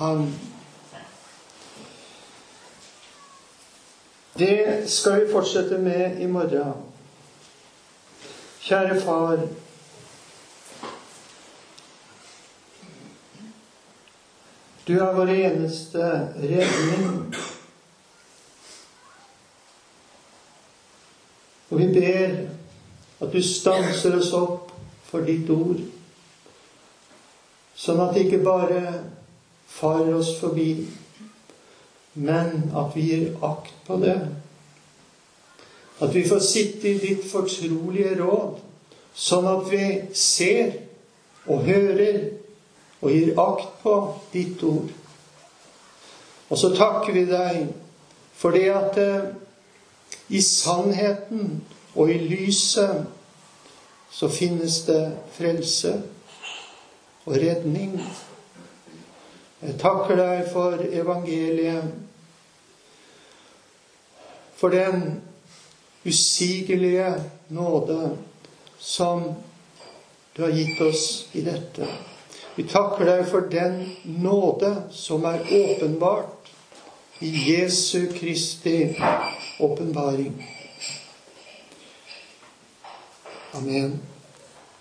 Han. 0.00 0.24
Det 4.38 4.88
skal 4.88 5.20
vi 5.20 5.32
fortsette 5.32 5.78
med 5.78 6.20
i 6.24 6.26
morgen. 6.26 6.72
Kjære 8.64 9.00
far. 9.00 9.44
Du 14.88 14.96
er 14.98 15.12
vår 15.14 15.34
eneste 15.36 16.08
redning. 16.42 17.21
Og 21.72 21.78
vi 21.80 21.86
ber 21.88 22.34
at 23.24 23.32
du 23.32 23.40
stanser 23.40 24.18
oss 24.18 24.32
opp 24.36 24.72
for 25.08 25.24
ditt 25.24 25.48
ord, 25.52 25.78
sånn 27.72 28.00
at 28.04 28.12
det 28.12 28.26
ikke 28.26 28.42
bare 28.44 28.82
farer 29.72 30.12
oss 30.18 30.34
forbi, 30.36 30.84
men 32.20 32.68
at 32.76 32.92
vi 32.92 33.06
gir 33.08 33.46
akt 33.48 33.72
på 33.86 33.96
det. 34.02 34.18
At 36.04 36.12
vi 36.12 36.26
får 36.28 36.44
sitte 36.44 36.90
i 36.90 37.00
ditt 37.00 37.24
fortrolige 37.30 38.18
råd, 38.20 38.58
sånn 39.16 39.48
at 39.48 39.70
vi 39.72 39.86
ser 40.12 40.74
og 41.46 41.64
hører 41.70 42.18
og 43.00 43.14
gir 43.14 43.32
akt 43.40 43.78
på 43.80 43.94
ditt 44.34 44.60
ord. 44.68 44.92
Og 46.52 46.60
så 46.60 46.74
takker 46.76 47.16
vi 47.16 47.24
deg 47.32 47.64
for 48.36 48.52
det 48.52 48.68
at 48.76 49.00
eh, 49.00 49.32
i 50.32 50.40
sannheten 50.40 51.60
og 51.94 52.10
i 52.10 52.18
lyset 52.24 53.04
så 54.12 54.28
finnes 54.32 54.82
det 54.88 55.02
frelse 55.36 55.92
og 57.24 57.36
redning. 57.36 57.98
Jeg 59.62 59.76
takker 59.80 60.16
deg 60.18 60.48
for 60.52 60.80
evangeliet, 60.88 61.92
for 64.56 64.72
den 64.74 65.20
usigelige 66.06 67.12
nåde 67.48 68.16
som 68.78 69.28
du 70.36 70.42
har 70.42 70.56
gitt 70.56 70.80
oss 70.80 71.06
i 71.32 71.44
dette. 71.44 71.86
Vi 72.56 72.64
takker 72.68 73.06
deg 73.06 73.26
for 73.30 73.48
den 73.52 73.84
nåde 74.04 74.74
som 74.96 75.24
er 75.28 75.44
åpenbart 75.44 76.41
i 77.22 77.52
Jesu 77.52 78.12
Kristi 78.12 79.02
åpenbaring. 79.58 80.48
Amen. 83.52 84.00